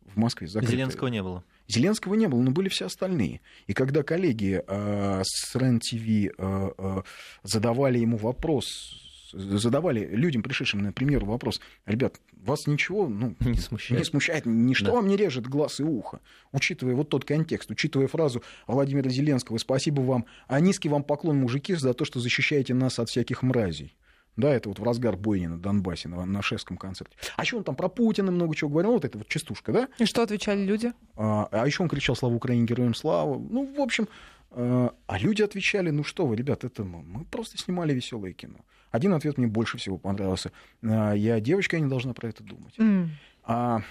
[0.03, 0.49] в Москве.
[0.49, 0.77] Закрытая.
[0.77, 1.45] Зеленского не было.
[1.69, 3.41] Зеленского не было, но были все остальные.
[3.67, 7.03] И когда коллеги э, с РЕН-ТВ э, э,
[7.43, 9.01] задавали ему вопрос,
[9.33, 14.87] задавали людям, пришедшим на премьеру, вопрос, ребят, вас ничего ну, не смущает, не смущает ничто
[14.87, 14.93] да.
[14.93, 16.21] вам не режет глаз и ухо,
[16.53, 21.75] учитывая вот тот контекст, учитывая фразу Владимира Зеленского «Спасибо вам, а низкий вам поклон, мужики,
[21.75, 23.95] за то, что защищаете нас от всяких мразей».
[24.37, 27.17] Да, это вот в разгар бойни на Донбассе, на, на шефском концерте.
[27.37, 29.89] А еще он там про Путина много чего говорил, вот это вот частушка, да?
[29.99, 30.93] И что отвечали люди?
[31.17, 34.09] А, а еще он кричал «Слава Украине, героям слава!» Ну, в общем,
[34.51, 38.59] а, а люди отвечали, ну что вы, ребят, это мы, мы просто снимали веселое кино.
[38.91, 40.51] Один ответ мне больше всего понравился.
[40.83, 42.75] А, я девочка, я не должна про это думать.
[42.77, 43.09] Mm.
[43.45, 43.83] А,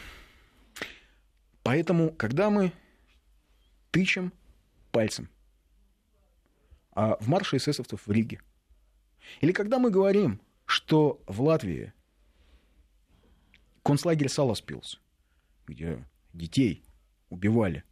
[1.61, 2.73] поэтому, когда мы
[3.91, 4.33] тычем
[4.91, 5.29] пальцем
[6.91, 8.39] а, в марше эсэсовцев в Риге,
[9.41, 11.93] или когда мы говорим, что в Латвии
[13.83, 14.99] концлагерь Саласпилс,
[15.67, 16.83] где детей
[17.29, 17.83] убивали,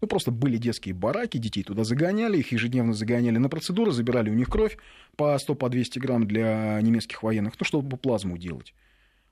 [0.00, 4.34] ну, просто были детские бараки, детей туда загоняли, их ежедневно загоняли на процедуры, забирали у
[4.34, 4.76] них кровь
[5.16, 8.74] по 100, по 200 грамм для немецких военных, ну, чтобы плазму делать.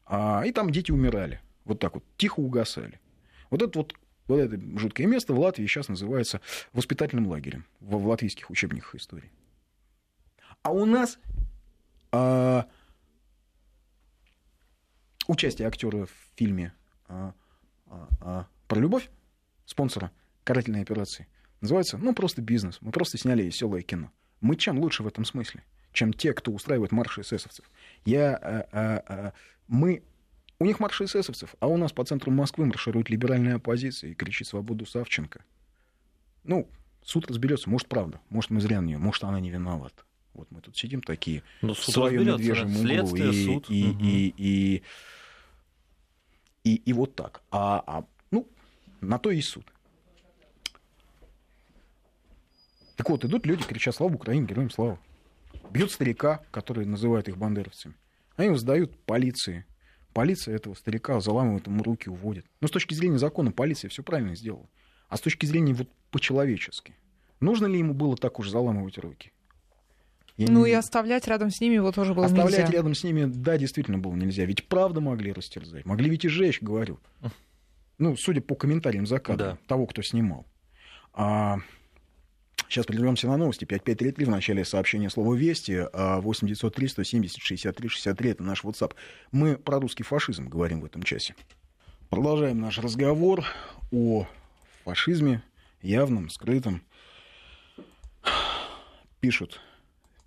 [0.07, 1.41] А, и там дети умирали.
[1.65, 3.01] Вот так вот, тихо угасали.
[3.51, 3.95] Вот это вот
[4.29, 6.41] вот это жуткое место в Латвии сейчас называется
[6.73, 9.33] воспитательным лагерем в латвийских учебниках истории.
[10.63, 11.19] А у нас
[12.13, 12.67] а,
[15.27, 16.75] участие актера в фильме
[17.09, 17.35] а,
[17.87, 19.09] а, а, про любовь
[19.65, 20.11] спонсора
[20.45, 21.29] карательной операции
[21.61, 22.79] называется, ну, просто бизнес.
[22.81, 24.11] Мы просто сняли веселое кино.
[24.41, 27.65] Мы чем лучше в этом смысле, чем те, кто устраивает марши эсэсовцев?
[28.05, 29.33] Я, а, а, а,
[29.67, 30.03] мы,
[30.59, 34.49] у них марши эсэсовцев, а у нас по центру Москвы марширует либеральная оппозиция и кричит
[34.49, 35.45] свободу Савченко.
[36.45, 36.69] Ну,
[37.03, 40.05] суд разберется, может, правда, может, мы зря на нее, может, она не виновата.
[40.35, 43.17] Вот мы тут сидим такие ну, в своем медвежьем углу.
[43.17, 43.67] И, суд.
[43.69, 43.99] И, угу.
[44.01, 44.83] и, и,
[46.65, 47.43] и, и вот так.
[47.51, 48.49] А, а, ну,
[49.01, 49.67] на то и суд.
[52.97, 54.47] Так вот, идут люди, кричат «Слава Украине!
[54.47, 54.99] Героям слава!»
[55.71, 57.95] Бьют старика, который называют их бандеровцами.
[58.37, 59.65] Они его сдают полиции.
[60.13, 62.45] Полиция этого старика заламывает ему руки, уводит.
[62.61, 64.69] Но с точки зрения закона полиция все правильно сделала.
[65.09, 66.95] А с точки зрения вот по-человечески.
[67.41, 69.33] Нужно ли ему было так уж заламывать руки?
[70.49, 72.63] Ну и оставлять рядом с ними его тоже было оставлять нельзя.
[72.63, 74.45] Оставлять рядом с ними, да, действительно было нельзя.
[74.45, 75.85] Ведь правда могли растерзать.
[75.85, 76.99] Могли ведь и жечь, говорю.
[77.99, 79.59] Ну, судя по комментариям за кадром, да.
[79.67, 80.47] того, кто снимал.
[81.13, 81.59] А...
[82.69, 83.65] Сейчас прервемся на новости.
[83.65, 85.89] 5533 в начале сообщения слова «Вести».
[85.93, 88.95] 8903 170 63 63 это наш WhatsApp.
[89.33, 91.35] Мы про русский фашизм говорим в этом часе.
[92.11, 93.45] Продолжаем наш разговор
[93.91, 94.27] о
[94.85, 95.43] фашизме,
[95.83, 96.83] явном, скрытом.
[99.19, 99.61] Пишут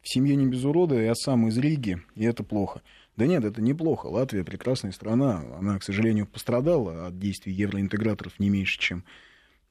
[0.04, 2.82] в семье не без урода, я сам из Риги, и это плохо.
[3.16, 4.08] Да нет, это неплохо.
[4.08, 5.44] Латвия прекрасная страна.
[5.58, 9.06] Она, к сожалению, пострадала от действий евроинтеграторов не меньше, чем,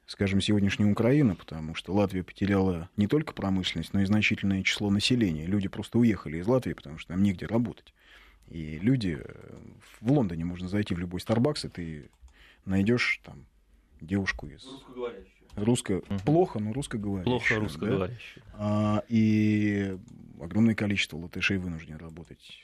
[0.07, 5.45] скажем, сегодняшняя Украина, потому что Латвия потеряла не только промышленность, но и значительное число населения.
[5.45, 7.93] Люди просто уехали из Латвии, потому что там негде работать.
[8.49, 9.19] И люди...
[9.23, 9.59] Э,
[10.01, 12.11] в Лондоне можно зайти в любой Starbucks, и ты
[12.65, 13.47] найдешь там
[14.01, 14.65] девушку из...
[14.65, 15.42] Русскоговорящую.
[15.57, 15.99] Русско...
[15.99, 16.19] Угу.
[16.25, 17.25] Плохо, но русскоговорящую.
[17.25, 18.45] Плохо русскоговорящую.
[18.47, 18.53] Да?
[18.55, 19.97] А, и
[20.41, 22.61] огромное количество латышей вынуждены работать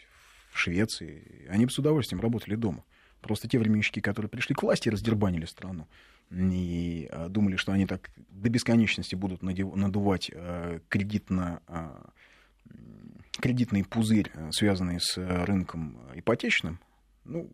[0.50, 1.46] в Швеции.
[1.48, 2.84] Они бы с удовольствием работали дома.
[3.20, 5.86] Просто те временщики, которые пришли к власти, раздербанили страну.
[6.30, 12.10] И а, думали, что они так до бесконечности будут надувать а, кредитно, а,
[13.40, 16.78] кредитный пузырь, связанный с рынком ипотечным.
[17.24, 17.50] Ну,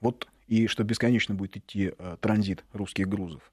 [0.00, 3.50] вот и что бесконечно будет идти транзит русских грузов.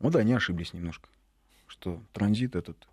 [0.00, 1.08] Вот они ошиблись немножко,
[1.66, 2.88] что транзит этот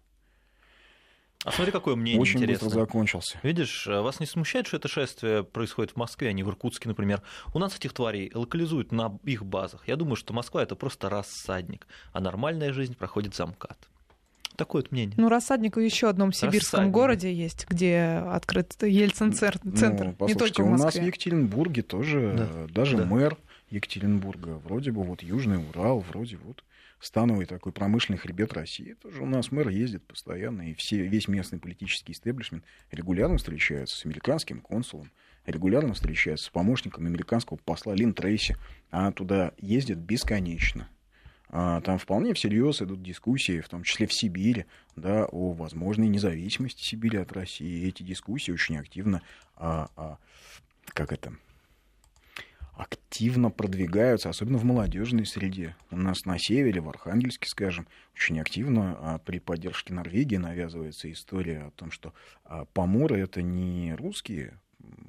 [1.45, 2.65] а смотри, какое мнение Очень интересное.
[2.65, 3.39] быстро закончился.
[3.43, 6.89] Видишь, а вас не смущает, что это шествие происходит в Москве, а не в Иркутске,
[6.89, 7.21] например?
[7.53, 9.87] У нас этих тварей локализуют на их базах.
[9.87, 13.77] Я думаю, что Москва— это просто рассадник, а нормальная жизнь проходит за МКАД.
[14.55, 15.13] Такое вот мнение.
[15.17, 16.93] Ну, рассадник в еще одном сибирском рассадник.
[16.93, 20.81] городе есть, где открыт Ельцин-центр, ну, не только в Москве.
[20.81, 22.73] у нас в Екатеринбурге тоже, да.
[22.73, 23.05] даже да.
[23.05, 23.37] мэр
[23.69, 26.63] Екатеринбурга, вроде бы вот Южный Урал, вроде вот
[26.99, 28.93] становый такой промышленный хребет России.
[28.93, 34.05] Тоже у нас мэр ездит постоянно, и все, весь местный политический истеблишмент регулярно встречается с
[34.05, 35.11] американским консулом,
[35.45, 38.57] регулярно встречается с помощником американского посла Лин Трейси.
[38.89, 40.89] Она туда ездит бесконечно.
[41.49, 44.65] А там вполне всерьез идут дискуссии, в том числе в Сибири,
[44.97, 47.83] да, о возможной независимости Сибири от России.
[47.83, 49.21] И эти дискуссии очень активно,
[49.55, 50.17] а, а,
[50.87, 51.33] как это,
[52.77, 55.75] активно продвигаются, особенно в молодежной среде.
[55.89, 61.63] У нас на севере, в Архангельске, скажем, очень активно а при поддержке Норвегии навязывается история
[61.63, 62.13] о том, что
[62.45, 64.59] а, поморы это не русские,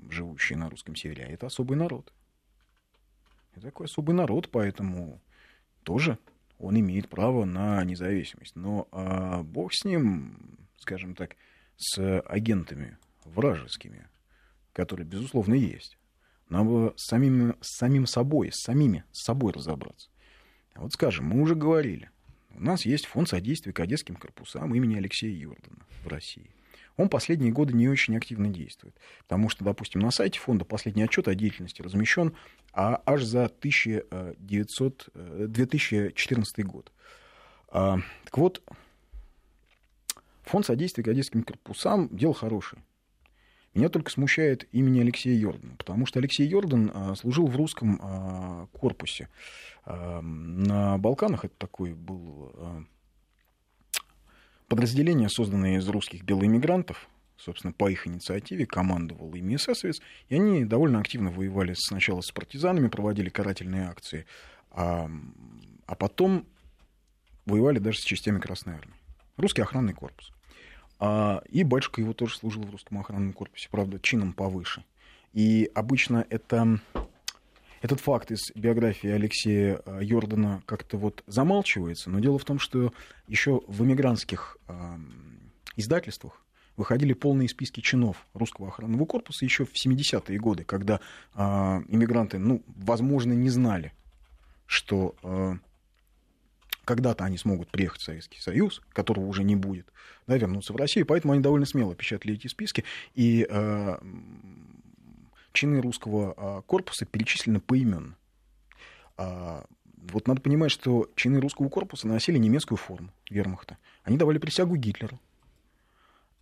[0.08, 2.12] живущие на русском севере, а это особый народ.
[3.52, 5.20] Это такой особый народ, поэтому
[5.82, 6.18] тоже
[6.58, 8.56] он имеет право на независимость.
[8.56, 11.36] Но а, бог с ним, скажем так,
[11.76, 14.08] с агентами вражескими,
[14.72, 15.97] которые, безусловно, есть.
[16.48, 20.08] Надо самим, с самим собой, с самими с собой разобраться.
[20.74, 22.10] Вот скажем, мы уже говорили,
[22.54, 26.50] у нас есть фонд содействия кадетским корпусам имени Алексея Йордана в России.
[26.96, 31.28] Он последние годы не очень активно действует, потому что, допустим, на сайте фонда последний отчет
[31.28, 32.34] о деятельности размещен
[32.72, 36.92] а аж за 1900, 2014 э, год.
[37.70, 38.62] А, так вот,
[40.42, 42.82] фонд содействия кадетским корпусам дело хорошее.
[43.78, 48.66] Меня только смущает имени Алексея Йордана, потому что Алексей Йордан а, служил в русском а,
[48.72, 49.28] корпусе.
[49.84, 52.52] А, на Балканах это такой был
[54.66, 60.98] подразделение, созданное из русских белоэмигрантов, собственно, по их инициативе командовал ими эсэсовец, и они довольно
[60.98, 64.26] активно воевали сначала с партизанами, проводили карательные акции,
[64.72, 65.08] а,
[65.86, 66.48] а потом
[67.46, 68.96] воевали даже с частями Красной Армии.
[69.36, 70.32] Русский охранный корпус.
[70.98, 74.84] А, и батюшка его тоже служил в русском охранном корпусе, правда, чином повыше.
[75.32, 76.80] И обычно это,
[77.82, 82.92] этот факт из биографии Алексея а, Йордана как-то вот замалчивается, но дело в том, что
[83.28, 84.58] еще в эмигрантских
[85.76, 86.42] издательствах
[86.78, 91.00] выходили полные списки чинов русского охранного корпуса еще в 70-е годы, когда
[91.34, 91.40] э,
[91.88, 93.92] иммигранты, ну, возможно, не знали,
[94.64, 95.54] что э,
[96.88, 99.92] когда-то они смогут приехать в Советский Союз, которого уже не будет,
[100.26, 102.82] да, вернуться в Россию, поэтому они довольно смело печатали эти списки,
[103.14, 103.98] и э,
[105.52, 108.16] чины русского э, корпуса перечислены поименно.
[109.18, 113.76] А, вот надо понимать, что чины русского корпуса носили немецкую форму вермахта.
[114.02, 115.20] Они давали присягу Гитлеру.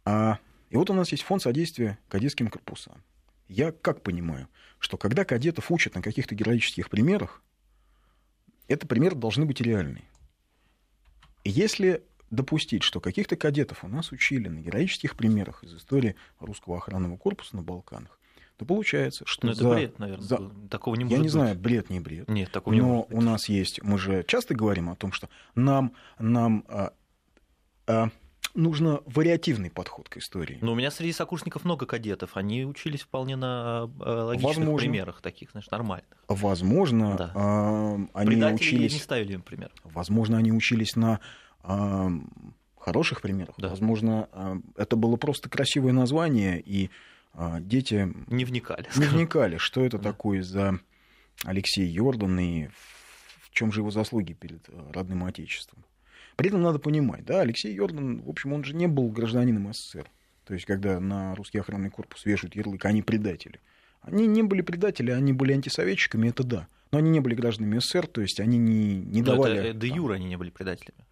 [0.04, 0.38] А,
[0.70, 3.02] и вот у нас есть фонд содействия кадетским корпусам.
[3.48, 4.46] Я как понимаю,
[4.78, 7.42] что когда кадетов учат на каких-то героических примерах,
[8.68, 10.04] это примеры должны быть реальные.
[11.48, 17.16] Если допустить, что каких-то кадетов у нас учили на героических примерах из истории русского охранного
[17.16, 18.18] корпуса на Балканах,
[18.56, 19.66] то получается, что но за...
[19.66, 20.24] это бред, наверное.
[20.24, 20.50] За...
[20.70, 21.32] Такого не может Я не быть.
[21.32, 22.28] знаю, бред не бред.
[22.28, 23.18] Нет, такого не может быть.
[23.18, 26.92] у нас есть, мы же часто говорим о том, что нам, нам а,
[27.86, 28.10] а,
[28.56, 30.58] нужно вариативный подход к истории.
[30.60, 34.78] Но у меня среди сокурсников много кадетов, они учились вполне на а, логичных Возможно.
[34.78, 36.08] примерах таких, знаешь, нормальных.
[36.28, 37.32] Возможно, да.
[37.34, 38.92] а, они Предатели учились...
[38.94, 39.70] не ставили им пример.
[39.84, 41.20] Возможно, они учились на
[41.62, 42.10] а,
[42.78, 43.54] хороших примерах.
[43.58, 43.68] Да.
[43.68, 46.90] Возможно, а, это было просто красивое название, и
[47.32, 48.88] а, дети не вникали.
[48.96, 50.10] Не вникали, что это да.
[50.10, 50.80] такое за
[51.44, 52.68] Алексей Йордан и
[53.42, 55.84] в чем же его заслуги перед родным отечеством.
[56.36, 60.08] При этом надо понимать, да, Алексей Йордан, в общем, он же не был гражданином СССР.
[60.44, 63.60] То есть, когда на русский охранный корпус вешают ярлык, они предатели.
[64.02, 66.68] Они не были предатели, они были антисоветчиками, это да.
[66.92, 69.70] Но они не были гражданами СССР, то есть они не, не давали...
[69.70, 71.04] Это, де юра они не были предателями.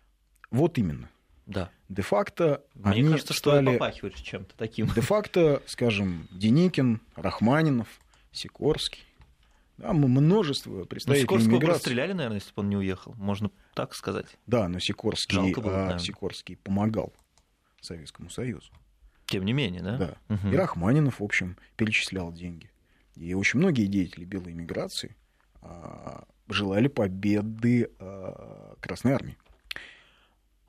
[0.50, 1.08] Вот именно.
[1.46, 1.70] Да.
[1.88, 3.72] Де-факто Мне они кажется, что стали...
[3.72, 4.86] попахиваешь чем-то таким.
[4.94, 7.88] Де-факто, скажем, Деникин, Рахманинов,
[8.30, 9.02] Сикорский.
[9.76, 11.74] Да, множество Ну, представителей Сикорского бы миграции.
[11.74, 13.14] расстреляли, наверное, если бы он не уехал.
[13.14, 14.26] Можно так сказать.
[14.46, 15.98] Да, но Сикорский, Жалко было, а, наверное.
[15.98, 17.12] Сикорский помогал
[17.80, 18.70] Советскому Союзу.
[19.26, 19.96] Тем не менее, да?
[19.96, 20.16] Да.
[20.28, 20.52] Мгм.
[20.52, 22.70] И Рахманинов, в общем, перечислял деньги.
[23.16, 25.16] И очень многие деятели белой эмиграции
[25.62, 29.36] а, желали победы а, Красной Армии.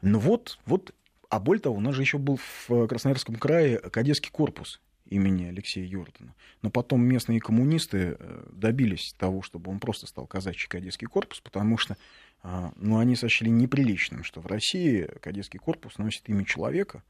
[0.02, 0.94] Ну вот, вот,
[1.30, 2.38] а более того, у нас же еще был
[2.68, 6.34] в Красноярском крае кадетский корпус имени Алексея Юртона.
[6.62, 11.78] Но потом местные коммунисты э, добились того, чтобы он просто стал казачий кадетский корпус, потому
[11.78, 11.98] что
[12.41, 17.04] а, ну, они сочли неприличным, что в России кадетский корпус носит имя человека,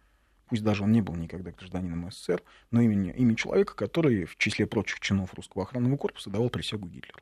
[0.48, 4.66] пусть даже он не был никогда гражданином СССР, но имя, имя человека, который в числе
[4.66, 7.20] прочих чинов русского охранного корпуса давал присягу Гитлеру.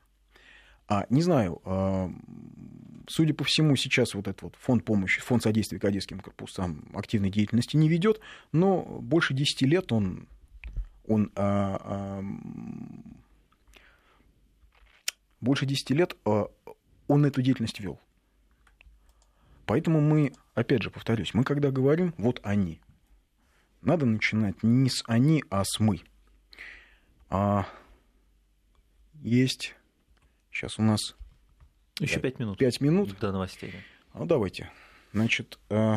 [0.87, 2.11] А, не знаю, а,
[3.07, 7.77] судя по всему, сейчас вот этот вот фонд помощи, фонд содействия кадетским корпусам активной деятельности
[7.77, 8.19] не ведет,
[8.51, 10.27] но больше 10 лет он,
[11.07, 12.23] он а, а,
[15.41, 16.47] больше 10 лет а,
[17.07, 17.99] он эту деятельность вел.
[19.65, 22.81] Поэтому мы, опять же, повторюсь, мы когда говорим «вот они»,
[23.81, 26.01] надо начинать не с «они», а с «мы».
[27.29, 27.67] А
[29.21, 29.75] есть...
[30.51, 31.15] Сейчас у нас
[31.99, 33.17] Еще пять минут 5 минут.
[33.19, 33.73] до новостей.
[34.13, 34.69] Ну, давайте.
[35.13, 35.95] Значит, э,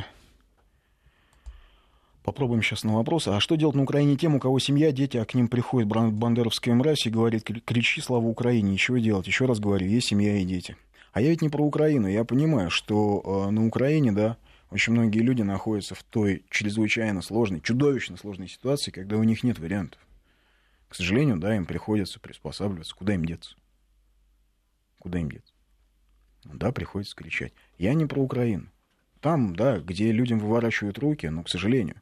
[2.27, 3.29] попробуем сейчас на вопрос.
[3.29, 6.75] А что делать на Украине тем, у кого семья, дети, а к ним приходит бандеровская
[6.75, 9.29] мразь и говорит, «Кри- кричи слава Украине, ничего делать.
[9.29, 10.77] Еще раз говорю, есть семья и дети.
[11.13, 12.09] А я ведь не про Украину.
[12.09, 14.37] Я понимаю, что э, на Украине, да,
[14.71, 19.61] очень многие люди находятся в той чрезвычайно сложной, чудовищно сложной ситуации, когда у них нет
[19.61, 20.01] вариантов.
[20.89, 22.97] К сожалению, да, им приходится приспосабливаться.
[22.97, 23.55] Куда им деться?
[24.99, 25.55] Куда им деться?
[26.45, 27.53] Да, приходится кричать.
[27.79, 28.69] Я не про Украину.
[29.21, 32.01] Там, да, где людям выворачивают руки, но, к сожалению.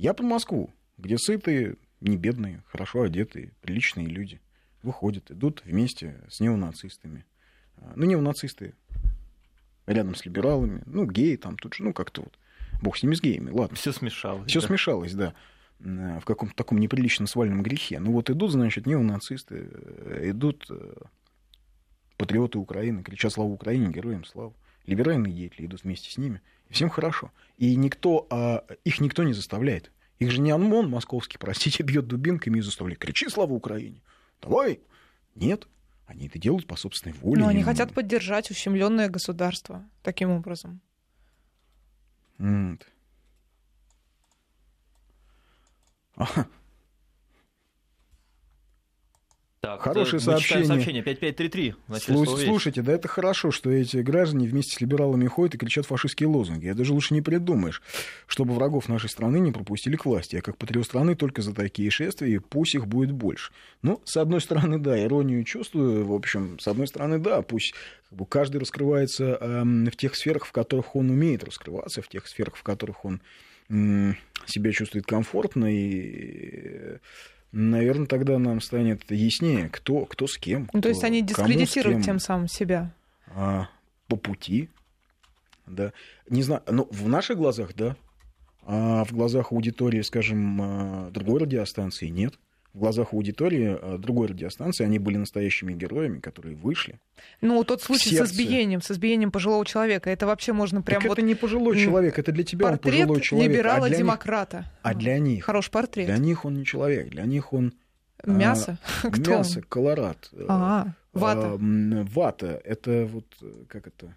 [0.00, 4.40] Я про Москву, где сытые, не бедные, хорошо одетые, приличные люди
[4.82, 7.26] выходят, идут вместе с неонацистами.
[7.76, 8.72] А, Ну, неонацисты
[9.84, 12.38] рядом с либералами, ну, геи там тут же, ну, как-то вот.
[12.80, 13.76] Бог с ними, с геями, ладно.
[13.76, 14.48] Все смешалось.
[14.48, 14.68] Все да.
[14.68, 15.34] смешалось, да,
[15.80, 18.00] э, в каком-то таком неприлично свальном грехе.
[18.00, 20.94] Ну вот идут, значит, неонацисты, э, идут э,
[22.16, 24.56] патриоты Украины, кричат славу Украине, героям славу.
[24.86, 26.40] Либеральные деятели идут вместе с ними.
[26.70, 27.32] Всем хорошо.
[27.58, 29.90] И никто, а, их никто не заставляет.
[30.18, 33.00] Их же не ОМОН московский, простите, бьет дубинками и заставляет.
[33.00, 34.02] Кричи славу Украине.
[34.40, 34.80] Давай.
[35.34, 35.66] Нет.
[36.06, 37.42] Они это делают по собственной воле.
[37.42, 40.80] Но они хотят поддержать ущемленное государство таким образом.
[46.16, 46.48] Ага.
[49.62, 50.66] Так, Хорошее мы читаем сообщение.
[50.66, 51.74] сообщение 5533.
[51.86, 52.48] в начале Слу- слова «Вещь».
[52.48, 56.66] Слушайте, да это хорошо, что эти граждане вместе с либералами ходят и кричат фашистские лозунги.
[56.66, 57.82] Это же лучше не придумаешь,
[58.26, 60.36] чтобы врагов нашей страны не пропустили к власти.
[60.36, 63.52] Я как патриот страны только за такие шествия, и пусть их будет больше.
[63.82, 67.74] Ну, с одной стороны, да, иронию чувствую, в общем, с одной стороны, да, пусть
[68.08, 72.26] как бы, каждый раскрывается эм, в тех сферах, в которых он умеет раскрываться, в тех
[72.26, 73.20] сферах, в которых он
[73.68, 76.96] м, себя чувствует комфортно и
[77.52, 80.68] Наверное, тогда нам станет яснее, кто, кто с кем.
[80.72, 82.92] Ну, то есть кто- они дискредитируют тем самым себя.
[83.34, 83.68] а,
[84.08, 84.68] по пути.
[85.66, 85.92] Да.
[86.28, 87.96] Не знаю, но в наших глазах, да.
[88.62, 92.34] А в глазах аудитории, скажем, а, другой радиостанции нет.
[92.72, 97.00] В глазах аудитории а, другой радиостанции они были настоящими героями, которые вышли.
[97.40, 101.18] Ну, тот случай с избиением, с избиением пожилого человека, это вообще можно прям так вот
[101.18, 103.46] это не пожилой человек, это для тебя он портрет пожилой человек.
[103.46, 104.70] а для них- либерала-демократа.
[104.82, 106.06] А для них, Хороший портрет.
[106.06, 107.72] для них он не человек, для них он
[108.22, 108.78] а, Мясо?
[109.02, 109.32] Кто?
[109.32, 109.38] он?
[109.38, 110.30] мясо, колорад.
[110.48, 111.52] А, вата.
[111.54, 114.14] А, вата это вот э, как это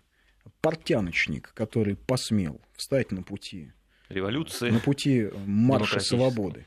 [0.61, 3.71] портяночник, который посмел встать на пути
[4.09, 4.69] Революции.
[4.69, 6.65] на пути марша свободы.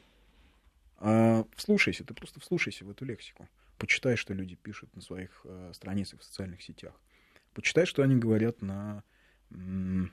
[0.98, 3.48] А, вслушайся, ты просто вслушайся в эту лексику.
[3.78, 6.94] Почитай, что люди пишут на своих э, страницах в социальных сетях.
[7.52, 9.02] Почитай, что они говорят на
[9.50, 10.12] м,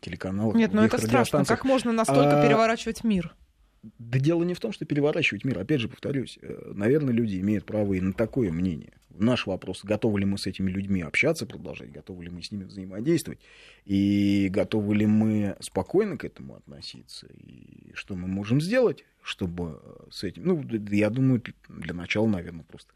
[0.00, 0.54] телеканалах.
[0.54, 1.44] Нет, ну это страшно.
[1.44, 3.34] Как можно настолько А, переворачивать мир?
[3.82, 5.58] Да дело не в том, что переворачивать мир.
[5.58, 8.92] Опять же, повторюсь, э, наверное, люди имеют право и на такое мнение.
[9.10, 12.64] Наш вопрос, готовы ли мы с этими людьми общаться, продолжать, готовы ли мы с ними
[12.64, 13.40] взаимодействовать,
[13.84, 20.06] и готовы ли мы спокойно к этому относиться, и что мы можем сделать, чтобы э,
[20.10, 20.44] с этим...
[20.44, 22.92] Ну, я думаю, для начала, наверное, просто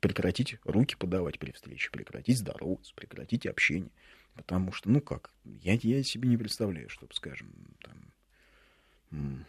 [0.00, 3.90] прекратить руки подавать при встрече, прекратить здороваться, прекратить общение.
[4.34, 7.48] Потому что, ну как, я, я себе не представляю, чтобы, скажем,
[7.80, 9.46] там...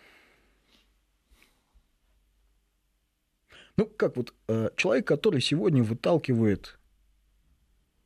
[3.78, 6.80] Ну, как вот э, человек, который сегодня выталкивает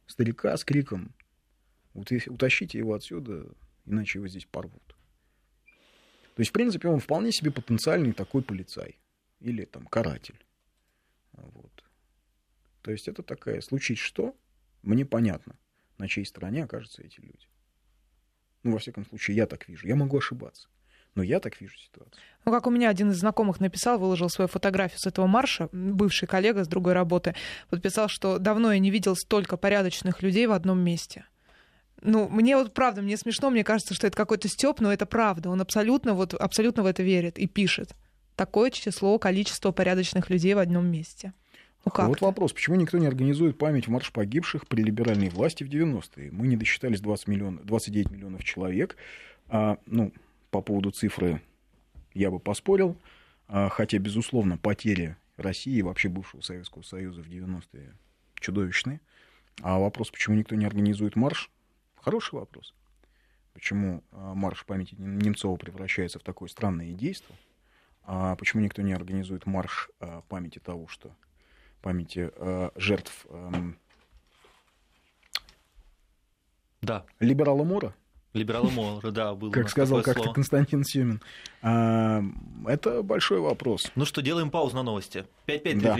[0.06, 1.16] старика с криком
[1.94, 3.48] «Утащите его отсюда,
[3.86, 4.96] иначе его здесь порвут».
[6.36, 9.00] То есть, в принципе, он вполне себе потенциальный такой полицай
[9.40, 10.46] или там каратель.
[11.32, 11.84] Вот.
[12.82, 14.36] То есть это такая, случить что,
[14.82, 15.58] мне понятно,
[15.98, 17.48] на чьей стороне окажутся эти люди.
[18.64, 19.88] Ну, во всяком случае, я так вижу.
[19.88, 20.68] Я могу ошибаться.
[21.16, 22.22] Но я так вижу ситуацию.
[22.46, 26.28] Ну, как у меня один из знакомых написал, выложил свою фотографию с этого марша, бывший
[26.28, 27.36] коллега с другой работы,
[27.70, 31.26] подписал, что давно я не видел столько порядочных людей в одном месте.
[32.02, 35.50] Ну, мне вот правда, мне смешно, мне кажется, что это какой-то стёб, но это правда.
[35.50, 37.92] Он абсолютно, вот, абсолютно в это верит и пишет.
[38.36, 41.34] Такое число, количество порядочных людей в одном месте.
[41.86, 45.64] Ну, как вот вопрос, почему никто не организует память в марш погибших при либеральной власти
[45.64, 46.32] в 90-е?
[46.32, 48.98] Мы не досчитались 20 миллионов, 29 миллионов человек.
[49.48, 50.12] А, ну,
[50.52, 51.42] по поводу цифры
[52.14, 52.98] я бы поспорил,
[53.48, 57.96] а, хотя, безусловно, потери России и вообще бывшего Советского Союза в 90-е
[58.36, 59.02] чудовищные.
[59.62, 61.50] А вопрос, почему никто не организует марш,
[61.96, 62.76] хороший вопрос.
[63.54, 67.38] Почему а, марш памяти Немцова превращается в такое странное действие?
[68.04, 71.16] А почему никто не организует марш а, памяти того, что
[71.82, 72.32] памяти
[72.80, 73.26] жертв
[76.82, 77.06] да.
[77.20, 77.96] либерала Мора?
[78.34, 79.52] Либералы Моллера, да, был.
[79.52, 81.22] Как сказал как-то Константин Сюмин.
[81.62, 82.24] А,
[82.66, 83.92] это большой вопрос.
[83.96, 85.26] Ну что, делаем паузу на новости.
[85.48, 85.98] 5-5 да.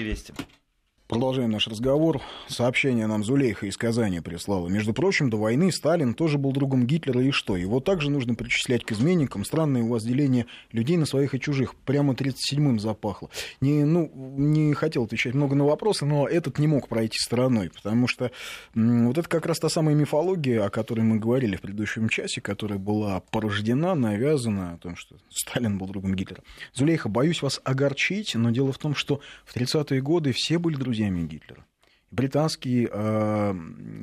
[1.12, 2.22] Продолжаем наш разговор.
[2.48, 4.70] Сообщение нам Зулейха из Казани прислала.
[4.70, 7.58] Между прочим, до войны Сталин тоже был другом Гитлера, и что?
[7.58, 9.44] Его также нужно причислять к изменникам.
[9.44, 11.76] Странное у вас деление людей на своих и чужих.
[11.76, 13.30] Прямо 37-м запахло.
[13.60, 18.08] Не, ну, не хотел отвечать много на вопросы, но этот не мог пройти стороной, потому
[18.08, 18.32] что
[18.74, 22.80] вот это как раз та самая мифология, о которой мы говорили в предыдущем часе, которая
[22.80, 26.42] была порождена, навязана, о том, что Сталин был другом Гитлера.
[26.74, 31.01] Зулейха, боюсь вас огорчить, но дело в том, что в 30-е годы все были друзья
[31.02, 31.66] друзьями Гитлера.
[32.12, 33.56] Британский э,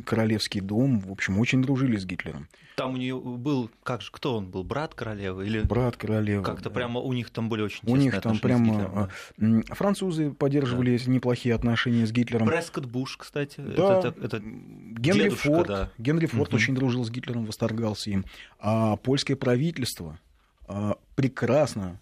[0.07, 2.49] королевский дом, в общем, очень дружили с Гитлером.
[2.75, 6.43] Там у нее был, как же, кто он был, брат королевы или брат королевы?
[6.43, 6.75] Как-то да.
[6.75, 9.63] прямо у них там были очень у них там прямо да.
[9.75, 11.11] французы поддерживали да.
[11.11, 12.49] неплохие отношения с Гитлером.
[12.49, 13.99] Прескотт Буш, кстати, да.
[13.99, 15.91] это, это, это Генри дедушка, Форд, да.
[15.99, 16.57] Генри Форд угу.
[16.57, 18.25] очень дружил с Гитлером, восторгался им.
[18.59, 20.19] А польское правительство
[20.67, 22.01] а, прекрасно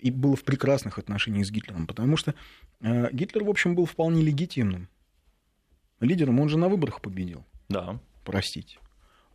[0.00, 2.34] и было в прекрасных отношениях с Гитлером, потому что
[2.80, 4.88] Э, Гитлер, в общем, был вполне легитимным
[6.00, 6.40] лидером.
[6.40, 7.44] Он же на выборах победил.
[7.68, 7.98] Да.
[8.24, 8.78] Простите.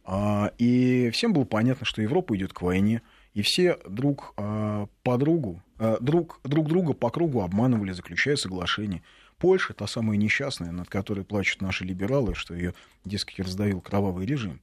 [0.03, 3.01] А, и всем было понятно, что Европа идет к войне,
[3.33, 9.03] и все друг а, по другу, а, друг, друг друга по кругу обманывали, заключая соглашение.
[9.37, 12.73] Польша, та самая несчастная, над которой плачут наши либералы, что ее,
[13.05, 14.61] дескать, раздавил кровавый режим,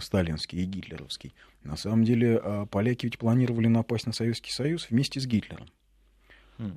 [0.00, 1.34] сталинский и гитлеровский.
[1.62, 5.66] На самом деле поляки ведь планировали напасть на Советский Союз вместе с Гитлером.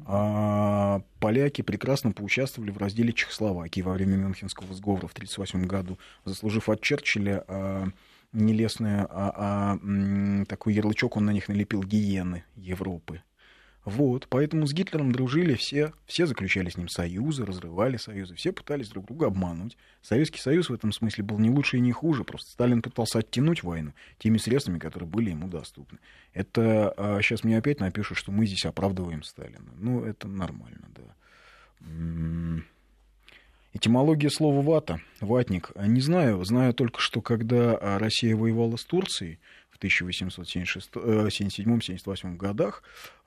[0.06, 6.70] А поляки прекрасно поучаствовали в разделе Чехословакии во время Мюнхенского сговора в 1938 году, заслужив
[6.70, 7.88] от Черчилля а,
[8.32, 13.22] нелестное, а, а, такой ярлычок он на них налепил гиены Европы.
[13.86, 18.88] Вот, поэтому с Гитлером дружили все, все заключали с ним союзы, разрывали союзы, все пытались
[18.88, 19.78] друг друга обмануть.
[20.02, 23.62] Советский Союз в этом смысле был не лучше и не хуже, просто Сталин пытался оттянуть
[23.62, 26.00] войну теми средствами, которые были ему доступны.
[26.34, 29.70] Это а, сейчас мне опять напишут, что мы здесь оправдываем Сталина.
[29.76, 32.64] Ну, это нормально, да.
[33.74, 35.72] Этимология слова вата, ватник.
[35.76, 39.40] Не знаю, знаю только, что когда а, Россия воевала с Турцией,
[39.84, 42.84] 1877-78 э, годах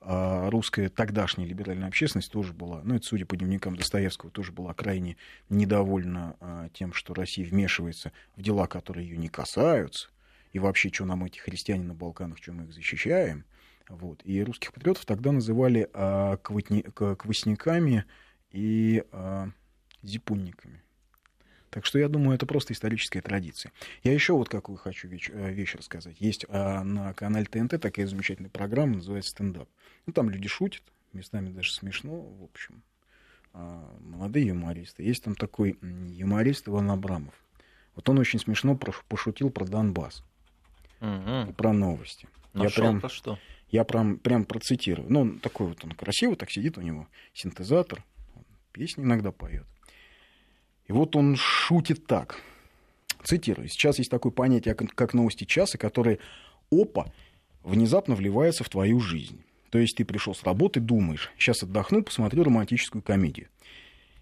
[0.09, 4.72] а русская тогдашняя либеральная общественность тоже была, ну, это судя по дневникам Достоевского, тоже была
[4.72, 5.16] крайне
[5.48, 10.09] недовольна а, тем, что Россия вмешивается в дела, которые ее не касаются,
[10.52, 13.44] и вообще, что нам эти христиане на Балканах, что мы их защищаем.
[13.88, 14.20] Вот.
[14.24, 18.04] И русских патриотов тогда называли а, квасниками
[18.50, 19.48] и а,
[20.02, 20.82] зипунниками.
[21.77, 23.70] Так что я думаю, это просто историческая традиция.
[24.03, 26.16] Я еще вот какую хочу вещь, э, вещь рассказать.
[26.20, 29.68] Есть а, на канале ТНТ такая замечательная программа, называется «Стендап».
[30.07, 32.83] Ну, там люди шутят, местами даже смешно, в общем.
[33.53, 35.03] А, молодые юмористы.
[35.03, 37.35] Есть там такой юморист Иван Абрамов.
[37.95, 40.24] Вот он очень смешно пошутил про Донбасс.
[41.03, 41.51] Угу.
[41.51, 42.27] И про новости.
[42.55, 43.39] Нашел я прям, про что?
[43.68, 45.12] Я прям, прям процитирую.
[45.12, 48.03] Ну, он такой вот, он красивый так сидит, у него синтезатор,
[48.72, 49.66] песни иногда поет.
[50.89, 52.41] И вот он шутит так.
[53.24, 53.68] Цитирую.
[53.68, 56.18] Сейчас есть такое понятие, как новости часа, которые
[56.70, 57.12] опа
[57.62, 59.43] внезапно вливается в твою жизнь.
[59.70, 63.49] То есть ты пришел с работы, думаешь, сейчас отдохну, посмотрю романтическую комедию.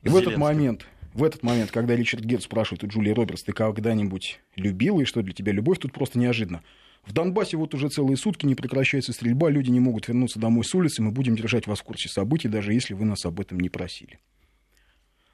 [0.02, 0.10] И Зеленский.
[0.10, 4.40] в этот момент в этот момент, когда Ричард Гир спрашивает у Джулии Робертс, ты когда-нибудь
[4.56, 6.64] любила, и что для тебя любовь, тут просто неожиданно.
[7.06, 10.74] В Донбассе вот уже целые сутки не прекращается стрельба, люди не могут вернуться домой с
[10.74, 13.68] улицы, мы будем держать вас в курсе событий, даже если вы нас об этом не
[13.68, 14.18] просили.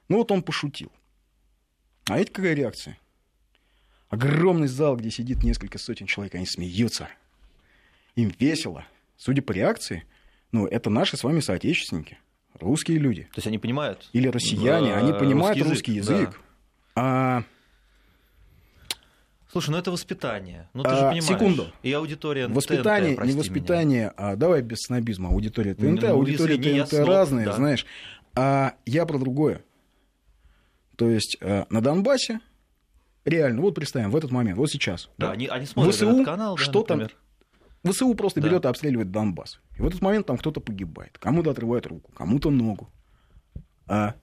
[0.09, 0.93] Ну вот он пошутил.
[2.11, 2.99] А это какая реакция?
[4.09, 7.09] Огромный зал, где сидит несколько сотен человек, они смеются.
[8.17, 8.85] Им весело.
[9.17, 10.03] Судя по реакции,
[10.51, 12.19] ну, это наши с вами соотечественники,
[12.59, 13.23] русские люди.
[13.33, 14.09] То есть они понимают?
[14.13, 16.17] Или россияне, они понимают русский язык.
[16.17, 16.31] Русский язык.
[16.97, 17.03] Да.
[17.03, 17.45] А
[19.53, 20.69] Слушай, ну это воспитание.
[20.75, 21.25] Ну ты а, же понимаешь.
[21.25, 21.67] Секунду.
[21.85, 24.13] И аудитория Воспитание, ТНТ, не воспитание, меня.
[24.17, 25.29] а давай без снобизма.
[25.31, 27.53] Аудитория ТНТ, ну, аудитория ТНТ сноб, разные, да.
[27.53, 27.87] знаешь.
[28.35, 29.63] А я про другое.
[31.01, 32.41] То есть а, на Донбассе
[33.25, 35.09] реально, вот представим, в этот момент, вот сейчас.
[35.17, 37.17] Да, да они, они смотрят ВСУ, этот канал, да, что например.
[37.83, 38.47] там ВСУ просто да.
[38.47, 39.61] берет и обстреливает Донбасс.
[39.79, 41.17] И в этот момент там кто-то погибает.
[41.17, 42.91] Кому-то отрывают руку, кому-то ногу.
[43.87, 44.15] А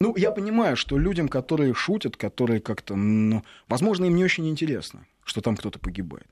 [0.00, 5.06] ну, я понимаю, что людям, которые шутят, которые как-то, ну, возможно, им не очень интересно,
[5.24, 6.26] что там кто-то погибает.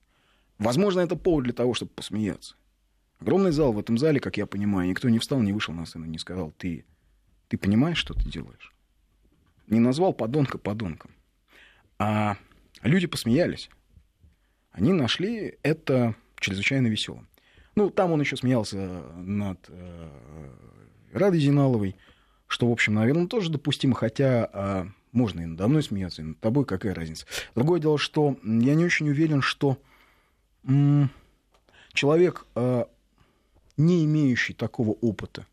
[0.56, 2.54] Возможно, это повод для того, чтобы посмеяться.
[3.18, 6.06] Огромный зал в этом зале, как я понимаю, никто не встал, не вышел на сцену,
[6.06, 6.86] не сказал, ты,
[7.48, 8.72] ты понимаешь, что ты делаешь?
[9.72, 11.12] Не назвал подонка подонком.
[11.98, 12.36] А
[12.82, 13.70] люди посмеялись.
[14.70, 17.26] Они нашли это чрезвычайно веселым.
[17.74, 18.76] Ну, там он еще смеялся
[19.16, 20.10] над э,
[21.14, 21.96] Радой Зиналовой,
[22.48, 26.40] что, в общем, наверное, тоже допустимо, хотя а, можно и надо мной смеяться, и над
[26.40, 27.24] тобой, какая разница.
[27.54, 29.78] Другое дело, что я не очень уверен, что
[30.64, 31.10] м-
[31.94, 32.90] человек, а,
[33.78, 35.46] не имеющий такого опыта,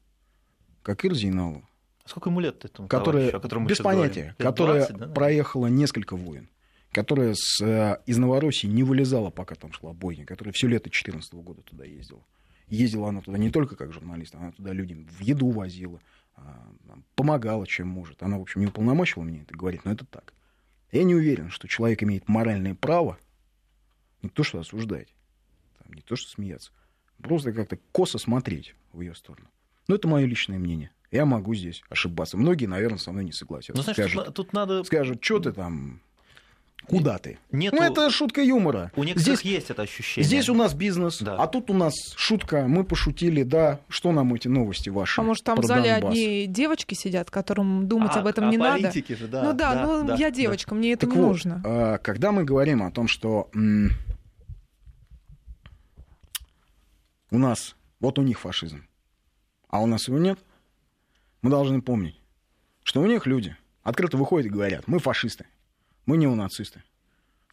[0.84, 1.63] как Ирзинова,
[2.10, 5.07] Сколько ему лет этому которая, о котором мы без понятия, которая 20, да?
[5.10, 6.49] проехала несколько войн,
[6.91, 11.34] которая с, а, из Новороссии не вылезала, пока там шла бойня, которая все лето 2014
[11.36, 12.24] года туда ездила.
[12.68, 15.99] Ездила она туда не только как журналист, она туда людям в еду возила,
[16.36, 16.72] а,
[17.14, 18.24] помогала, чем может.
[18.24, 20.34] Она, в общем, не уполномочила меня это говорить, но это так.
[20.91, 23.20] Я не уверен, что человек имеет моральное право
[24.24, 25.14] не то, что осуждать,
[25.78, 26.72] там, не то, что смеяться,
[27.22, 29.47] просто как-то косо смотреть в ее сторону.
[29.88, 30.91] Но это мое личное мнение.
[31.12, 32.38] Я могу здесь ошибаться.
[32.38, 33.74] Многие, наверное, со мной не согласятся.
[33.76, 34.84] Ну, знаешь, скажут, тут, тут надо...
[34.84, 36.01] скажут, что ты там
[36.89, 37.38] Куда ты?
[37.51, 37.76] Нету...
[37.76, 38.91] Ну, это шутка юмора.
[38.95, 40.26] У некоторых здесь, есть это ощущение.
[40.28, 41.36] Здесь у нас бизнес, да.
[41.36, 42.66] а тут у нас шутка.
[42.68, 43.80] Мы пошутили, да.
[43.89, 45.22] Что нам эти новости ваши?
[45.22, 46.12] А может, там в зале Донбасс?
[46.12, 48.91] одни девочки сидят, которым думать а, об этом а не надо?
[48.91, 50.78] Же, да, ну да, да ну да, я девочка, да.
[50.78, 51.62] мне это так не вот, нужно.
[51.64, 53.91] А, когда мы говорим о том, что м-
[57.30, 58.84] у нас, вот у них фашизм,
[59.68, 60.39] а у нас его нет,
[61.42, 62.20] мы должны помнить,
[62.84, 65.46] что у них люди открыто выходят и говорят, мы фашисты.
[66.06, 66.84] Мы неонацисты.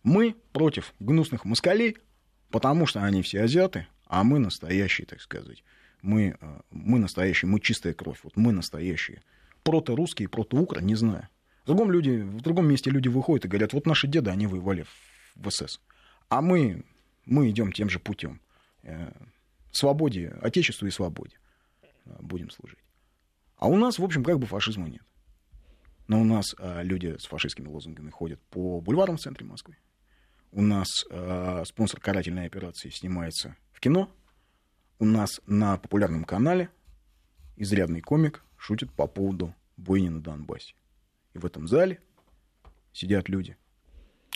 [0.02, 1.98] Мы против гнусных москалей,
[2.50, 5.64] потому что они все азиаты, а мы настоящие, так сказать.
[6.02, 8.20] Мы, э, мы настоящие, мы чистая кровь.
[8.22, 9.22] Вот мы настоящие.
[9.62, 11.28] Прото-русские, прото-укра, не знаю.
[11.64, 14.86] В другом, люди, в другом месте люди выходят и говорят, вот наши деды, они воевали
[15.34, 15.80] в СС.
[16.28, 16.84] А мы,
[17.24, 18.40] мы идем тем же путем.
[18.82, 19.10] Э,
[19.72, 21.36] свободе, отечеству и свободе
[22.04, 22.78] э, будем служить.
[23.56, 25.02] А у нас, в общем, как бы фашизма нет.
[26.08, 29.76] Но у нас а, люди с фашистскими лозунгами ходят по бульварам в центре Москвы.
[30.52, 34.10] У нас а, спонсор карательной операции снимается в кино.
[34.98, 36.70] У нас на популярном канале
[37.56, 40.74] изрядный комик шутит по поводу бойни на Донбассе.
[41.34, 42.00] И в этом зале
[42.92, 43.56] сидят люди,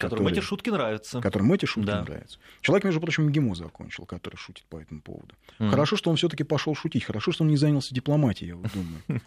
[0.01, 1.21] Которым которые, эти шутки нравятся.
[1.21, 2.03] Которым эти шутки да.
[2.03, 2.39] нравятся.
[2.61, 5.35] Человек, между прочим, МГИМО закончил, который шутит по этому поводу.
[5.59, 5.71] Mm.
[5.71, 7.05] Хорошо, что он все-таки пошел шутить.
[7.05, 9.23] Хорошо, что он не занялся дипломатией, я вот думаю.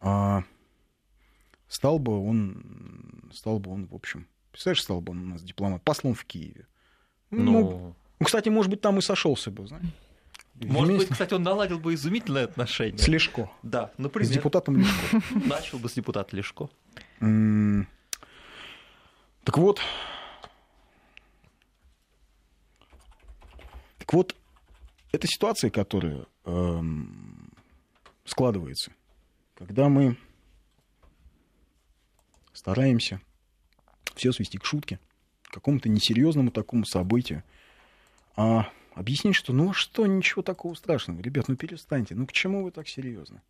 [0.00, 0.44] А
[1.68, 5.82] стал бы он, стал бы он, в общем, представляешь, стал бы он у нас дипломат,
[5.82, 6.66] послом в Киеве.
[7.30, 9.84] Ну, ну, ну кстати, может быть, там и сошелся бы, знаешь.
[10.54, 11.06] Может Вместе...
[11.06, 12.98] быть, кстати, он наладил бы изумительное отношение.
[12.98, 13.50] С Лешко.
[13.62, 14.28] Да, например.
[14.28, 15.22] С депутатом Лешко.
[15.46, 16.68] Начал бы с депутата Лешко.
[19.48, 19.80] Так вот,
[23.98, 24.36] так вот,
[25.10, 27.50] эта ситуация, которая эм,
[28.26, 28.92] складывается,
[29.54, 30.18] когда мы
[32.52, 33.22] стараемся
[34.16, 35.00] все свести к шутке,
[35.44, 37.42] к какому-то несерьезному такому событию,
[38.36, 42.64] а объяснить, что ну а что, ничего такого страшного, ребят, ну перестаньте, ну к чему
[42.64, 43.40] вы так серьезно?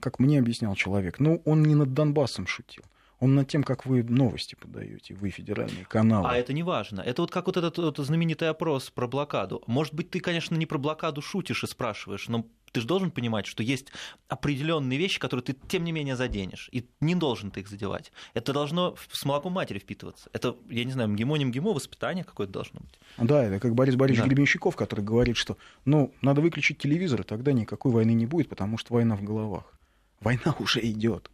[0.00, 2.84] Как мне объяснял человек, ну он не над Донбассом шутил,
[3.24, 6.28] он над тем, как вы новости подаете, вы федеральные каналы.
[6.28, 7.00] А это не важно.
[7.00, 9.62] Это вот как вот этот вот знаменитый опрос про блокаду.
[9.66, 13.46] Может быть, ты, конечно, не про блокаду шутишь и спрашиваешь, но ты же должен понимать,
[13.46, 13.86] что есть
[14.28, 16.68] определенные вещи, которые ты, тем не менее, заденешь.
[16.70, 18.12] И не должен ты их задевать.
[18.34, 20.28] Это должно с молоком матери впитываться.
[20.34, 22.98] Это, я не знаю, МГИМО, не МГИМО, воспитание какое-то должно быть.
[23.16, 24.28] Да, это как Борис Борисович да.
[24.28, 25.56] Гребенщиков, который говорит, что
[25.86, 29.72] ну, надо выключить телевизор, и тогда никакой войны не будет, потому что война в головах.
[30.20, 31.30] Война уже идет.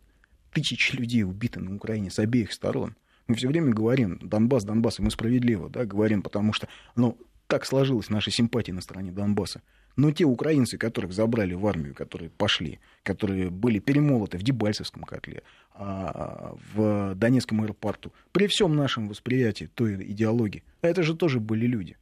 [0.52, 2.96] Тысячи людей убиты на Украине с обеих сторон.
[3.26, 7.64] Мы все время говорим, Донбасс, Донбасс, и мы справедливо да, говорим, потому что ну, так
[7.64, 9.62] сложилась наша симпатия на стороне Донбасса.
[9.96, 15.42] Но те украинцы, которых забрали в армию, которые пошли, которые были перемолоты в Дебальцевском котле,
[15.74, 21.96] а, в Донецком аэропорту, при всем нашем восприятии той идеологии, это же тоже были люди.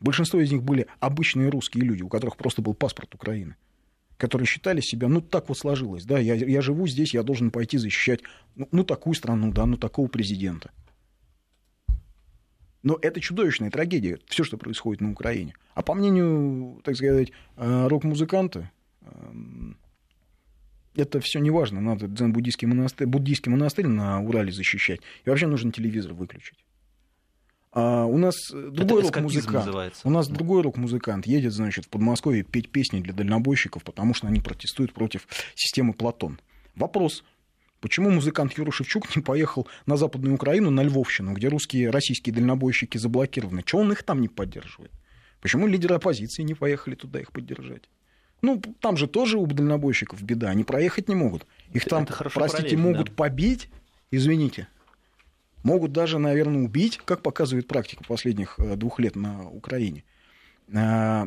[0.00, 3.56] Большинство из них были обычные русские люди, у которых просто был паспорт Украины
[4.24, 7.76] которые считали себя, ну, так вот сложилось, да, я, я живу здесь, я должен пойти
[7.76, 8.20] защищать,
[8.56, 10.70] ну, ну, такую страну, да, ну, такого президента.
[12.82, 15.52] Но это чудовищная трагедия, все, что происходит на Украине.
[15.74, 18.70] А по мнению, так сказать, э, рок-музыканта,
[19.02, 19.76] эм,
[20.94, 21.82] это все не важно.
[21.82, 25.00] Надо дзен-буддийский монастырь, буддийский монастырь на Урале защищать.
[25.26, 26.64] И вообще нужно телевизор выключить.
[27.76, 29.92] А у нас другой рок-музыкант.
[30.04, 34.40] У нас другой рок-музыкант едет, значит, в Подмосковье петь песни для дальнобойщиков, потому что они
[34.40, 36.40] протестуют против системы Платон.
[36.76, 37.24] Вопрос,
[37.80, 42.96] Почему музыкант Юра Шевчук не поехал на Западную Украину, на Львовщину, где русские, российские дальнобойщики
[42.96, 43.62] заблокированы?
[43.62, 44.90] Чего он их там не поддерживает?
[45.42, 47.82] Почему лидеры оппозиции не поехали туда их поддержать?
[48.40, 51.46] Ну, там же тоже у дальнобойщиков беда, они проехать не могут.
[51.74, 53.12] Их там, простите, могут да.
[53.14, 53.68] побить,
[54.10, 54.68] извините,
[55.64, 60.04] могут даже, наверное, убить, как показывает практика последних э, двух лет на Украине.
[60.72, 61.26] А,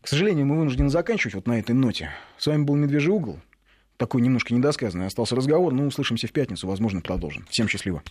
[0.00, 2.10] К сожалению, мы вынуждены заканчивать вот на этой ноте.
[2.38, 3.40] С вами был «Медвежий угол».
[3.96, 7.44] Такой немножко недосказанный остался разговор, но услышимся в пятницу, возможно, продолжим.
[7.50, 8.02] Всем счастливо.